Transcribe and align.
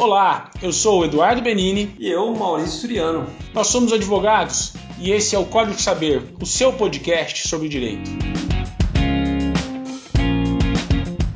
Olá, 0.00 0.50
eu 0.62 0.72
sou 0.72 1.00
o 1.00 1.04
Eduardo 1.04 1.42
Benini. 1.42 1.94
E 1.98 2.08
eu, 2.08 2.34
Maurício 2.34 2.80
Suriano. 2.80 3.26
Nós 3.52 3.66
somos 3.66 3.92
advogados 3.92 4.72
e 4.98 5.10
esse 5.10 5.36
é 5.36 5.38
o 5.38 5.44
Código 5.44 5.76
de 5.76 5.82
Saber, 5.82 6.22
o 6.40 6.46
seu 6.46 6.72
podcast 6.72 7.46
sobre 7.46 7.68
direito. 7.68 8.10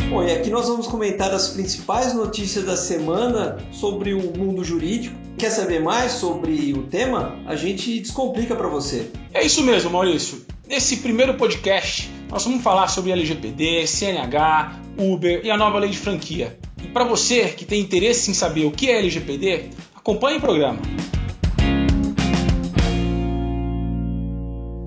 Bom, 0.08 0.22
e 0.22 0.32
aqui 0.32 0.48
nós 0.48 0.66
vamos 0.66 0.86
comentar 0.86 1.30
as 1.34 1.48
principais 1.48 2.14
notícias 2.14 2.64
da 2.64 2.74
semana 2.74 3.58
sobre 3.70 4.14
o 4.14 4.34
mundo 4.34 4.64
jurídico. 4.64 5.14
Quer 5.36 5.50
saber 5.50 5.82
mais 5.82 6.12
sobre 6.12 6.72
o 6.72 6.84
tema? 6.84 7.38
A 7.44 7.54
gente 7.56 8.00
descomplica 8.00 8.56
para 8.56 8.68
você. 8.68 9.10
É 9.34 9.44
isso 9.44 9.62
mesmo, 9.62 9.90
Maurício. 9.90 10.42
Nesse 10.66 10.96
primeiro 10.96 11.34
podcast, 11.34 12.10
nós 12.30 12.42
vamos 12.44 12.62
falar 12.62 12.88
sobre 12.88 13.12
LGPD, 13.12 13.86
CNH, 13.86 14.80
Uber 14.96 15.42
e 15.44 15.50
a 15.50 15.56
nova 15.58 15.78
lei 15.78 15.90
de 15.90 15.98
franquia. 15.98 16.58
E 16.84 16.88
para 16.88 17.04
você 17.04 17.48
que 17.48 17.64
tem 17.64 17.80
interesse 17.80 18.30
em 18.30 18.34
saber 18.34 18.66
o 18.66 18.70
que 18.70 18.90
é 18.90 18.98
LGPD, 18.98 19.70
acompanhe 19.94 20.36
o 20.36 20.40
programa. 20.40 20.78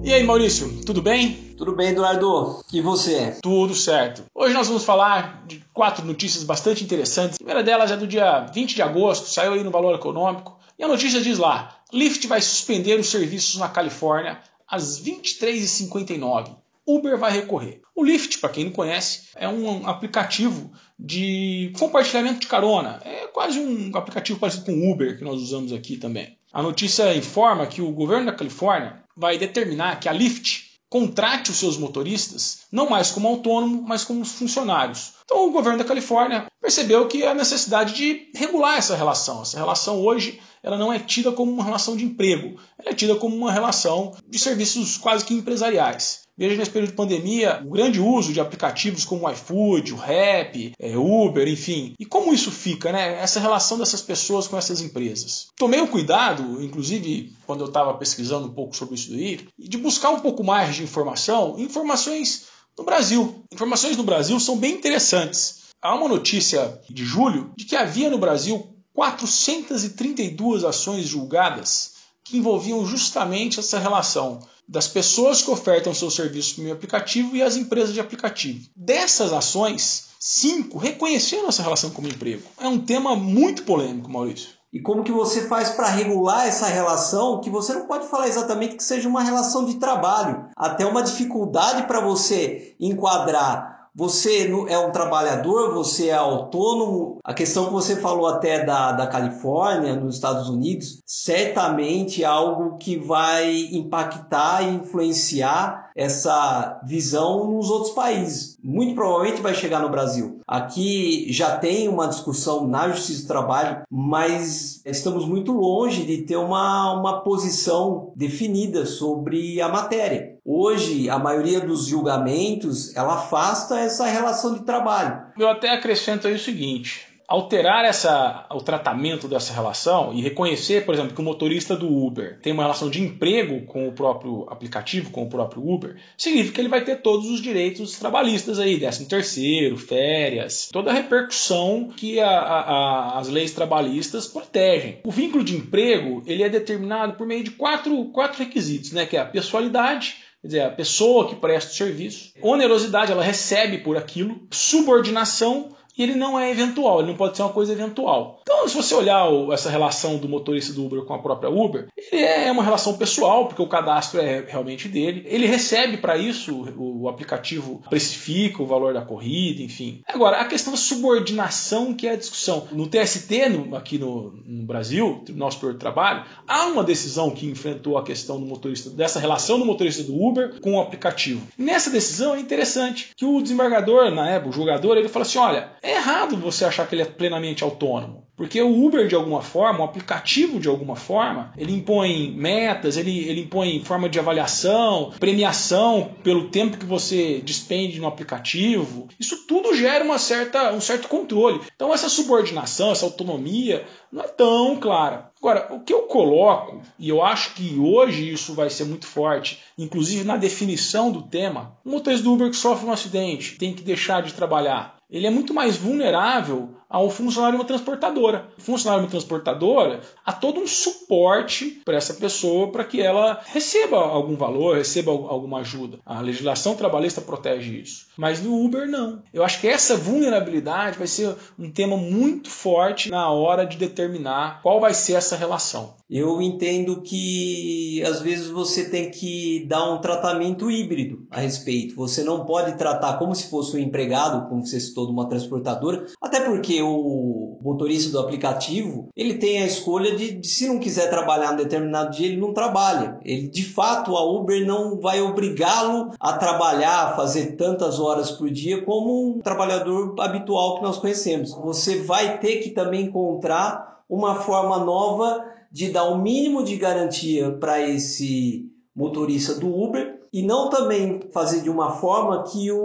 E 0.03 0.13
aí, 0.13 0.23
Maurício, 0.23 0.85
tudo 0.85 1.01
bem? 1.01 1.55
Tudo 1.57 1.75
bem, 1.75 1.89
Eduardo. 1.89 2.63
E 2.71 2.81
você? 2.81 3.39
Tudo 3.41 3.73
certo. 3.73 4.25
Hoje 4.35 4.53
nós 4.53 4.67
vamos 4.67 4.85
falar 4.85 5.43
de 5.47 5.63
quatro 5.73 6.05
notícias 6.05 6.43
bastante 6.43 6.83
interessantes. 6.83 7.33
A 7.33 7.37
primeira 7.37 7.63
delas 7.63 7.89
é 7.89 7.97
do 7.97 8.05
dia 8.05 8.45
20 8.53 8.75
de 8.75 8.81
agosto, 8.83 9.27
saiu 9.27 9.53
aí 9.53 9.63
no 9.63 9.71
Valor 9.71 9.95
Econômico. 9.95 10.55
E 10.77 10.83
a 10.83 10.87
notícia 10.87 11.19
diz 11.19 11.39
lá: 11.39 11.79
Lyft 11.91 12.27
vai 12.27 12.41
suspender 12.41 12.99
os 12.99 13.09
serviços 13.09 13.59
na 13.59 13.69
Califórnia 13.69 14.39
às 14.69 15.01
23h59. 15.01 16.55
Uber 16.87 17.17
vai 17.17 17.31
recorrer. 17.31 17.81
O 17.93 18.03
Lyft, 18.03 18.39
para 18.39 18.49
quem 18.49 18.65
não 18.65 18.71
conhece, 18.71 19.27
é 19.35 19.47
um 19.47 19.85
aplicativo 19.87 20.71
de 20.97 21.73
compartilhamento 21.77 22.39
de 22.39 22.47
carona. 22.47 23.01
É 23.03 23.27
quase 23.27 23.59
um 23.59 23.91
aplicativo 23.95 24.39
parecido 24.39 24.65
com 24.65 24.71
o 24.71 24.91
Uber 24.91 25.17
que 25.17 25.23
nós 25.23 25.41
usamos 25.41 25.73
aqui 25.73 25.97
também. 25.97 26.37
A 26.53 26.63
notícia 26.63 27.15
informa 27.15 27.67
que 27.67 27.81
o 27.81 27.91
governo 27.91 28.27
da 28.27 28.31
Califórnia 28.31 29.03
vai 29.15 29.37
determinar 29.37 29.99
que 29.99 30.07
a 30.07 30.13
Lyft 30.13 30.67
contrate 30.89 31.51
os 31.51 31.57
seus 31.57 31.77
motoristas 31.77 32.59
não 32.71 32.89
mais 32.89 33.11
como 33.11 33.27
autônomo, 33.27 33.83
mas 33.85 34.05
como 34.05 34.23
funcionários. 34.23 35.13
Então 35.25 35.45
o 35.45 35.51
governo 35.51 35.79
da 35.79 35.83
Califórnia 35.83 36.47
percebeu 36.61 37.07
que 37.07 37.25
há 37.25 37.33
necessidade 37.33 37.93
de 37.93 38.31
regular 38.33 38.77
essa 38.77 38.95
relação. 38.95 39.41
Essa 39.41 39.57
relação 39.57 40.01
hoje 40.01 40.39
ela 40.63 40.77
não 40.77 40.91
é 40.91 40.99
tida 40.99 41.31
como 41.31 41.51
uma 41.51 41.63
relação 41.63 41.95
de 41.95 42.05
emprego, 42.05 42.59
ela 42.79 42.91
é 42.91 42.93
tida 42.93 43.15
como 43.15 43.35
uma 43.35 43.51
relação 43.51 44.15
de 44.27 44.39
serviços 44.39 44.97
quase 44.97 45.25
que 45.25 45.33
empresariais. 45.33 46.26
Veja 46.37 46.55
nesse 46.55 46.69
período 46.69 46.91
de 46.91 46.95
pandemia 46.95 47.63
o 47.65 47.71
grande 47.71 47.99
uso 47.99 48.31
de 48.31 48.39
aplicativos 48.39 49.03
como 49.03 49.25
o 49.25 49.31
iFood, 49.31 49.93
o 49.93 49.97
Rap, 49.97 50.71
é, 50.79 50.95
Uber, 50.95 51.47
enfim. 51.47 51.95
E 51.97 52.05
como 52.05 52.33
isso 52.33 52.51
fica, 52.51 52.91
né? 52.91 53.19
Essa 53.19 53.39
relação 53.39 53.79
dessas 53.79 54.01
pessoas 54.01 54.47
com 54.47 54.55
essas 54.57 54.79
empresas. 54.81 55.47
Tomei 55.55 55.81
o 55.81 55.87
cuidado, 55.87 56.61
inclusive 56.63 57.33
quando 57.47 57.61
eu 57.61 57.67
estava 57.67 57.93
pesquisando 57.95 58.47
um 58.47 58.53
pouco 58.53 58.75
sobre 58.75 58.95
isso 58.95 59.09
daí, 59.09 59.47
de 59.57 59.77
buscar 59.77 60.11
um 60.11 60.19
pouco 60.19 60.43
mais 60.43 60.75
de 60.75 60.83
informação, 60.83 61.57
informações 61.57 62.45
no 62.77 62.83
Brasil. 62.83 63.43
Informações 63.51 63.97
no 63.97 64.03
Brasil 64.03 64.39
são 64.39 64.57
bem 64.57 64.75
interessantes. 64.75 65.67
Há 65.81 65.95
uma 65.95 66.07
notícia 66.07 66.79
de 66.89 67.03
julho 67.03 67.51
de 67.57 67.65
que 67.65 67.75
havia 67.75 68.09
no 68.09 68.17
Brasil 68.19 68.75
432 68.93 70.63
ações 70.63 71.07
julgadas 71.07 71.96
que 72.27 72.37
envolviam 72.37 72.85
justamente 72.85 73.59
essa 73.59 73.79
relação 73.79 74.39
das 74.67 74.87
pessoas 74.87 75.41
que 75.41 75.49
ofertam 75.49 75.93
seus 75.93 76.15
serviços 76.15 76.53
por 76.53 76.61
meio 76.61 76.75
aplicativo 76.75 77.35
e 77.35 77.41
as 77.41 77.55
empresas 77.55 77.93
de 77.93 78.01
aplicativo. 78.01 78.67
Dessas 78.75 79.31
ações, 79.31 80.09
cinco 80.19 80.77
reconheceram 80.77 81.47
essa 81.47 81.63
relação 81.63 81.89
como 81.91 82.07
emprego. 82.07 82.43
É 82.59 82.67
um 82.67 82.79
tema 82.79 83.15
muito 83.15 83.63
polêmico, 83.63 84.11
Maurício. 84.11 84.49
E 84.73 84.81
como 84.81 85.03
que 85.03 85.11
você 85.11 85.47
faz 85.47 85.69
para 85.69 85.87
regular 85.87 86.45
essa 86.45 86.67
relação, 86.67 87.39
que 87.39 87.49
você 87.49 87.73
não 87.73 87.87
pode 87.87 88.07
falar 88.09 88.27
exatamente 88.27 88.75
que 88.75 88.83
seja 88.83 89.07
uma 89.07 89.23
relação 89.23 89.65
de 89.65 89.75
trabalho, 89.75 90.49
até 90.57 90.85
uma 90.85 91.01
dificuldade 91.01 91.87
para 91.87 92.01
você 92.01 92.75
enquadrar 92.77 93.76
você 93.97 94.47
é 94.69 94.77
um 94.77 94.91
trabalhador, 94.91 95.73
você 95.73 96.09
é 96.09 96.13
autônomo. 96.13 97.17
A 97.23 97.33
questão 97.33 97.65
que 97.65 97.73
você 97.73 97.95
falou 97.95 98.27
até 98.27 98.63
da, 98.63 98.91
da 98.91 99.07
Califórnia, 99.07 99.95
nos 99.95 100.13
Estados 100.13 100.47
Unidos, 100.47 101.01
certamente 101.03 102.23
é 102.23 102.27
algo 102.27 102.77
que 102.77 102.95
vai 102.95 103.69
impactar 103.71 104.61
e 104.61 104.75
influenciar 104.75 105.87
essa 105.95 106.79
visão 106.85 107.51
nos 107.51 107.71
outros 107.71 107.93
países. 107.93 108.55
Muito 108.63 108.93
provavelmente 108.93 109.41
vai 109.41 109.55
chegar 109.55 109.79
no 109.79 109.89
Brasil. 109.89 110.41
Aqui 110.47 111.25
já 111.33 111.57
tem 111.57 111.89
uma 111.89 112.07
discussão 112.07 112.67
na 112.67 112.89
Justiça 112.89 113.23
do 113.23 113.27
Trabalho, 113.27 113.81
mas 113.89 114.79
estamos 114.85 115.25
muito 115.25 115.51
longe 115.51 116.05
de 116.05 116.21
ter 116.21 116.37
uma, 116.37 116.93
uma 116.93 117.21
posição 117.21 118.13
definida 118.15 118.85
sobre 118.85 119.59
a 119.59 119.67
matéria. 119.67 120.36
Hoje, 120.49 121.09
a 121.09 121.19
maioria 121.19 121.59
dos 121.59 121.87
julgamentos, 121.87 122.95
ela 122.95 123.15
afasta 123.15 123.77
essa 123.81 124.05
relação 124.05 124.53
de 124.53 124.61
trabalho. 124.61 125.23
Eu 125.37 125.49
até 125.49 125.71
acrescento 125.71 126.25
aí 126.25 126.35
o 126.35 126.39
seguinte: 126.39 127.05
alterar 127.27 127.83
essa, 127.83 128.47
o 128.51 128.61
tratamento 128.61 129.27
dessa 129.27 129.53
relação 129.53 130.13
e 130.13 130.21
reconhecer, 130.21 130.85
por 130.85 130.93
exemplo, 130.93 131.13
que 131.13 131.19
o 131.19 131.23
motorista 131.23 131.75
do 131.75 131.93
Uber 131.93 132.39
tem 132.41 132.53
uma 132.53 132.63
relação 132.63 132.89
de 132.89 133.01
emprego 133.01 133.65
com 133.65 133.89
o 133.89 133.91
próprio 133.91 134.47
aplicativo, 134.49 135.11
com 135.11 135.23
o 135.23 135.29
próprio 135.29 135.69
Uber, 135.69 135.97
significa 136.17 136.55
que 136.55 136.61
ele 136.61 136.69
vai 136.69 136.81
ter 136.81 137.01
todos 137.01 137.29
os 137.29 137.41
direitos 137.41 137.99
trabalhistas 137.99 138.57
aí, 138.57 138.79
13 138.79 139.05
terceiro, 139.05 139.75
férias, 139.75 140.69
toda 140.71 140.91
a 140.91 140.93
repercussão 140.93 141.89
que 141.93 142.21
a, 142.21 142.29
a, 142.29 143.19
as 143.19 143.27
leis 143.27 143.51
trabalhistas 143.51 144.27
protegem. 144.27 144.99
O 145.03 145.11
vínculo 145.11 145.43
de 145.43 145.57
emprego 145.57 146.23
ele 146.25 146.41
é 146.41 146.47
determinado 146.47 147.15
por 147.15 147.27
meio 147.27 147.43
de 147.43 147.51
quatro, 147.51 148.05
quatro 148.05 148.39
requisitos, 148.39 148.93
né, 148.93 149.05
que 149.05 149.17
é 149.17 149.19
a 149.19 149.25
pessoalidade, 149.25 150.25
Quer 150.41 150.47
dizer, 150.47 150.61
a 150.61 150.71
pessoa 150.71 151.27
que 151.27 151.35
presta 151.35 151.71
o 151.71 151.75
serviço, 151.75 152.31
onerosidade, 152.41 153.11
ela 153.11 153.23
recebe 153.23 153.79
por 153.79 153.97
aquilo, 153.97 154.47
subordinação 154.51 155.75
e 155.97 156.03
ele 156.03 156.15
não 156.15 156.39
é 156.39 156.51
eventual, 156.51 156.99
ele 156.99 157.09
não 157.09 157.17
pode 157.17 157.35
ser 157.35 157.43
uma 157.43 157.53
coisa 157.53 157.73
eventual. 157.73 158.39
Então, 158.41 158.67
se 158.67 158.75
você 158.75 158.93
olhar 158.93 159.27
essa 159.51 159.69
relação 159.69 160.17
do 160.17 160.29
motorista 160.29 160.73
do 160.73 160.85
Uber 160.85 161.03
com 161.03 161.13
a 161.13 161.19
própria 161.19 161.49
Uber, 161.49 161.87
ele 162.11 162.21
é 162.21 162.51
uma 162.51 162.63
relação 162.63 162.97
pessoal, 162.97 163.47
porque 163.47 163.61
o 163.61 163.67
cadastro 163.67 164.19
é 164.19 164.45
realmente 164.47 164.87
dele. 164.87 165.23
Ele 165.25 165.47
recebe 165.47 165.97
para 165.97 166.17
isso, 166.17 166.67
o 166.77 167.09
aplicativo 167.09 167.81
precifica 167.89 168.61
o 168.61 168.65
valor 168.65 168.93
da 168.93 169.01
corrida, 169.01 169.61
enfim. 169.61 170.01
Agora, 170.07 170.37
a 170.39 170.45
questão 170.45 170.73
da 170.73 170.77
subordinação 170.77 171.93
que 171.93 172.07
é 172.07 172.11
a 172.11 172.15
discussão. 172.15 172.67
No 172.71 172.87
TST, 172.87 173.49
no, 173.49 173.75
aqui 173.75 173.97
no, 173.97 174.33
no 174.45 174.65
Brasil, 174.65 175.21
Tribunal 175.25 175.51
Superior 175.51 175.73
do 175.73 175.79
Trabalho, 175.79 176.23
há 176.47 176.67
uma 176.67 176.83
decisão 176.83 177.31
que 177.31 177.47
enfrentou 177.47 177.97
a 177.97 178.03
questão 178.03 178.39
do 178.39 178.45
motorista, 178.45 178.89
dessa 178.89 179.19
relação 179.19 179.59
do 179.59 179.65
motorista 179.65 180.03
do 180.03 180.15
Uber 180.15 180.59
com 180.61 180.75
o 180.75 180.81
aplicativo. 180.81 181.41
Nessa 181.57 181.89
decisão 181.89 182.35
é 182.35 182.39
interessante 182.39 183.11
que 183.15 183.25
o 183.25 183.41
desembargador, 183.41 184.11
na 184.11 184.29
época, 184.29 184.49
o 184.49 184.53
julgador, 184.53 184.97
ele 184.97 185.09
fala 185.09 185.25
assim: 185.25 185.39
olha, 185.39 185.71
é 185.87 185.95
errado 185.95 186.35
você 186.35 186.65
achar 186.65 186.85
que 186.85 186.93
ele 186.93 187.01
é 187.01 187.05
plenamente 187.05 187.63
autônomo. 187.63 188.27
Porque 188.35 188.61
o 188.61 188.85
Uber, 188.85 189.07
de 189.07 189.15
alguma 189.15 189.41
forma, 189.41 189.79
o 189.79 189.83
aplicativo, 189.83 190.59
de 190.59 190.67
alguma 190.67 190.95
forma, 190.95 191.51
ele 191.57 191.73
impõe 191.73 192.31
metas, 192.31 192.95
ele, 192.95 193.27
ele 193.27 193.41
impõe 193.41 193.83
forma 193.83 194.07
de 194.07 194.19
avaliação, 194.19 195.11
premiação 195.19 196.11
pelo 196.21 196.49
tempo 196.49 196.77
que 196.77 196.85
você 196.85 197.41
despende 197.43 197.99
no 197.99 198.05
aplicativo. 198.05 199.07
Isso 199.19 199.47
tudo 199.47 199.75
gera 199.75 200.03
uma 200.03 200.19
certa, 200.19 200.71
um 200.71 200.81
certo 200.81 201.07
controle. 201.07 201.61
Então, 201.75 201.91
essa 201.91 202.09
subordinação, 202.09 202.91
essa 202.91 203.05
autonomia, 203.05 203.87
não 204.11 204.23
é 204.23 204.27
tão 204.27 204.75
clara. 204.75 205.31
Agora, 205.39 205.73
o 205.73 205.79
que 205.79 205.93
eu 205.93 206.03
coloco, 206.03 206.81
e 206.99 207.09
eu 207.09 207.23
acho 207.23 207.53
que 207.55 207.77
hoje 207.79 208.31
isso 208.31 208.53
vai 208.53 208.69
ser 208.69 208.83
muito 208.83 209.07
forte, 209.07 209.63
inclusive 209.77 210.23
na 210.23 210.37
definição 210.37 211.11
do 211.11 211.23
tema, 211.23 211.75
o 211.83 211.89
motorista 211.89 212.23
do 212.23 212.33
Uber 212.33 212.49
que 212.49 212.55
sofre 212.55 212.85
um 212.85 212.91
acidente 212.91 213.55
tem 213.57 213.73
que 213.73 213.81
deixar 213.81 214.21
de 214.21 214.33
trabalhar 214.33 214.96
ele 215.09 215.27
é 215.27 215.29
muito 215.29 215.53
mais 215.53 215.77
vulnerável 215.77 216.76
ao 216.89 217.09
funcionário 217.09 217.57
de 217.57 217.61
uma 217.61 217.67
transportadora. 217.67 218.49
O 218.57 218.61
funcionário 218.61 219.01
de 219.01 219.07
uma 219.07 219.11
transportadora 219.11 220.01
há 220.25 220.33
todo 220.33 220.59
um 220.59 220.67
suporte 220.67 221.81
para 221.83 221.97
essa 221.97 222.13
pessoa 222.13 222.71
para 222.71 222.83
que 222.83 223.01
ela 223.01 223.41
receba 223.45 223.97
algum 223.97 224.35
valor, 224.35 224.77
receba 224.77 225.11
alguma 225.11 225.59
ajuda. 225.59 225.99
A 226.05 226.21
legislação 226.21 226.75
trabalhista 226.75 227.21
protege 227.21 227.79
isso. 227.79 228.07
Mas 228.17 228.41
no 228.41 228.63
Uber 228.63 228.87
não. 228.87 229.21
Eu 229.33 229.43
acho 229.43 229.59
que 229.59 229.67
essa 229.67 229.95
vulnerabilidade 229.95 230.97
vai 230.97 231.07
ser 231.07 231.35
um 231.57 231.71
tema 231.71 231.97
muito 231.97 232.49
forte 232.49 233.09
na 233.09 233.29
hora 233.31 233.65
de 233.65 233.77
determinar 233.77 234.61
qual 234.61 234.79
vai 234.79 234.93
ser 234.93 235.13
essa 235.13 235.35
relação. 235.35 235.95
Eu 236.09 236.41
entendo 236.41 237.01
que 237.01 238.01
às 238.05 238.21
vezes 238.21 238.47
você 238.47 238.89
tem 238.89 239.11
que 239.11 239.65
dar 239.67 239.91
um 239.91 239.99
tratamento 239.99 240.71
híbrido 240.71 241.27
a 241.29 241.41
respeito. 241.41 241.95
Você 241.95 242.23
não 242.23 242.45
pode 242.45 242.77
tratar 242.77 243.17
como 243.17 243.35
se 243.35 243.49
fosse 243.49 243.75
um 243.75 243.79
empregado, 243.79 244.47
como 244.47 244.65
você 244.65 244.79
citou, 244.79 245.05
de 245.05 245.11
uma 245.11 245.27
transportadora, 245.27 246.05
até 246.21 246.39
porque 246.39 246.76
o 246.81 247.57
motorista 247.61 248.11
do 248.11 248.19
aplicativo 248.19 249.07
ele 249.15 249.35
tem 249.35 249.61
a 249.61 249.65
escolha 249.65 250.15
de, 250.15 250.33
de 250.33 250.47
se 250.47 250.67
não 250.67 250.79
quiser 250.79 251.09
trabalhar 251.09 251.53
um 251.53 251.57
determinado 251.57 252.11
dia, 252.11 252.27
ele 252.27 252.39
não 252.39 252.53
trabalha. 252.53 253.19
Ele 253.23 253.47
de 253.47 253.63
fato 253.63 254.15
a 254.15 254.23
Uber 254.23 254.65
não 254.65 254.99
vai 254.99 255.21
obrigá-lo 255.21 256.11
a 256.19 256.33
trabalhar, 256.33 257.05
a 257.05 257.15
fazer 257.15 257.55
tantas 257.55 257.99
horas 257.99 258.31
por 258.31 258.49
dia 258.49 258.83
como 258.83 259.37
um 259.37 259.39
trabalhador 259.39 260.15
habitual 260.19 260.75
que 260.75 260.83
nós 260.83 260.97
conhecemos. 260.97 261.53
Você 261.53 262.01
vai 262.01 262.39
ter 262.39 262.57
que 262.57 262.71
também 262.71 263.05
encontrar 263.05 264.03
uma 264.09 264.35
forma 264.35 264.77
nova 264.79 265.43
de 265.71 265.89
dar 265.89 266.05
o 266.05 266.15
um 266.15 266.21
mínimo 266.21 266.63
de 266.63 266.77
garantia 266.77 267.51
para 267.51 267.81
esse 267.81 268.65
motorista 268.95 269.53
do 269.53 269.67
Uber 269.67 270.17
e 270.31 270.41
não 270.41 270.69
também 270.69 271.19
fazer 271.31 271.61
de 271.61 271.69
uma 271.69 271.91
forma 271.91 272.43
que 272.43 272.71
o 272.71 272.77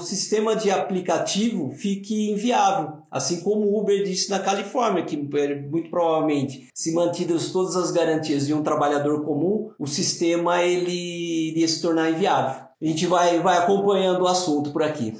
sistema 0.00 0.56
de 0.56 0.70
aplicativo 0.70 1.70
fique 1.70 2.30
inviável, 2.30 3.02
assim 3.10 3.40
como 3.40 3.66
o 3.66 3.80
Uber 3.80 4.02
disse 4.04 4.30
na 4.30 4.38
Califórnia, 4.38 5.04
que 5.04 5.16
muito 5.16 5.90
provavelmente, 5.90 6.68
se 6.74 6.92
mantidas 6.94 7.50
todas 7.50 7.76
as 7.76 7.90
garantias 7.90 8.46
de 8.46 8.54
um 8.54 8.62
trabalhador 8.62 9.24
comum, 9.24 9.70
o 9.78 9.86
sistema 9.86 10.62
ele 10.62 11.50
iria 11.50 11.68
se 11.68 11.82
tornar 11.82 12.10
inviável. 12.10 12.64
A 12.80 12.84
gente 12.84 13.06
vai, 13.06 13.40
vai 13.40 13.58
acompanhando 13.58 14.22
o 14.22 14.28
assunto 14.28 14.70
por 14.72 14.82
aqui. 14.82 15.14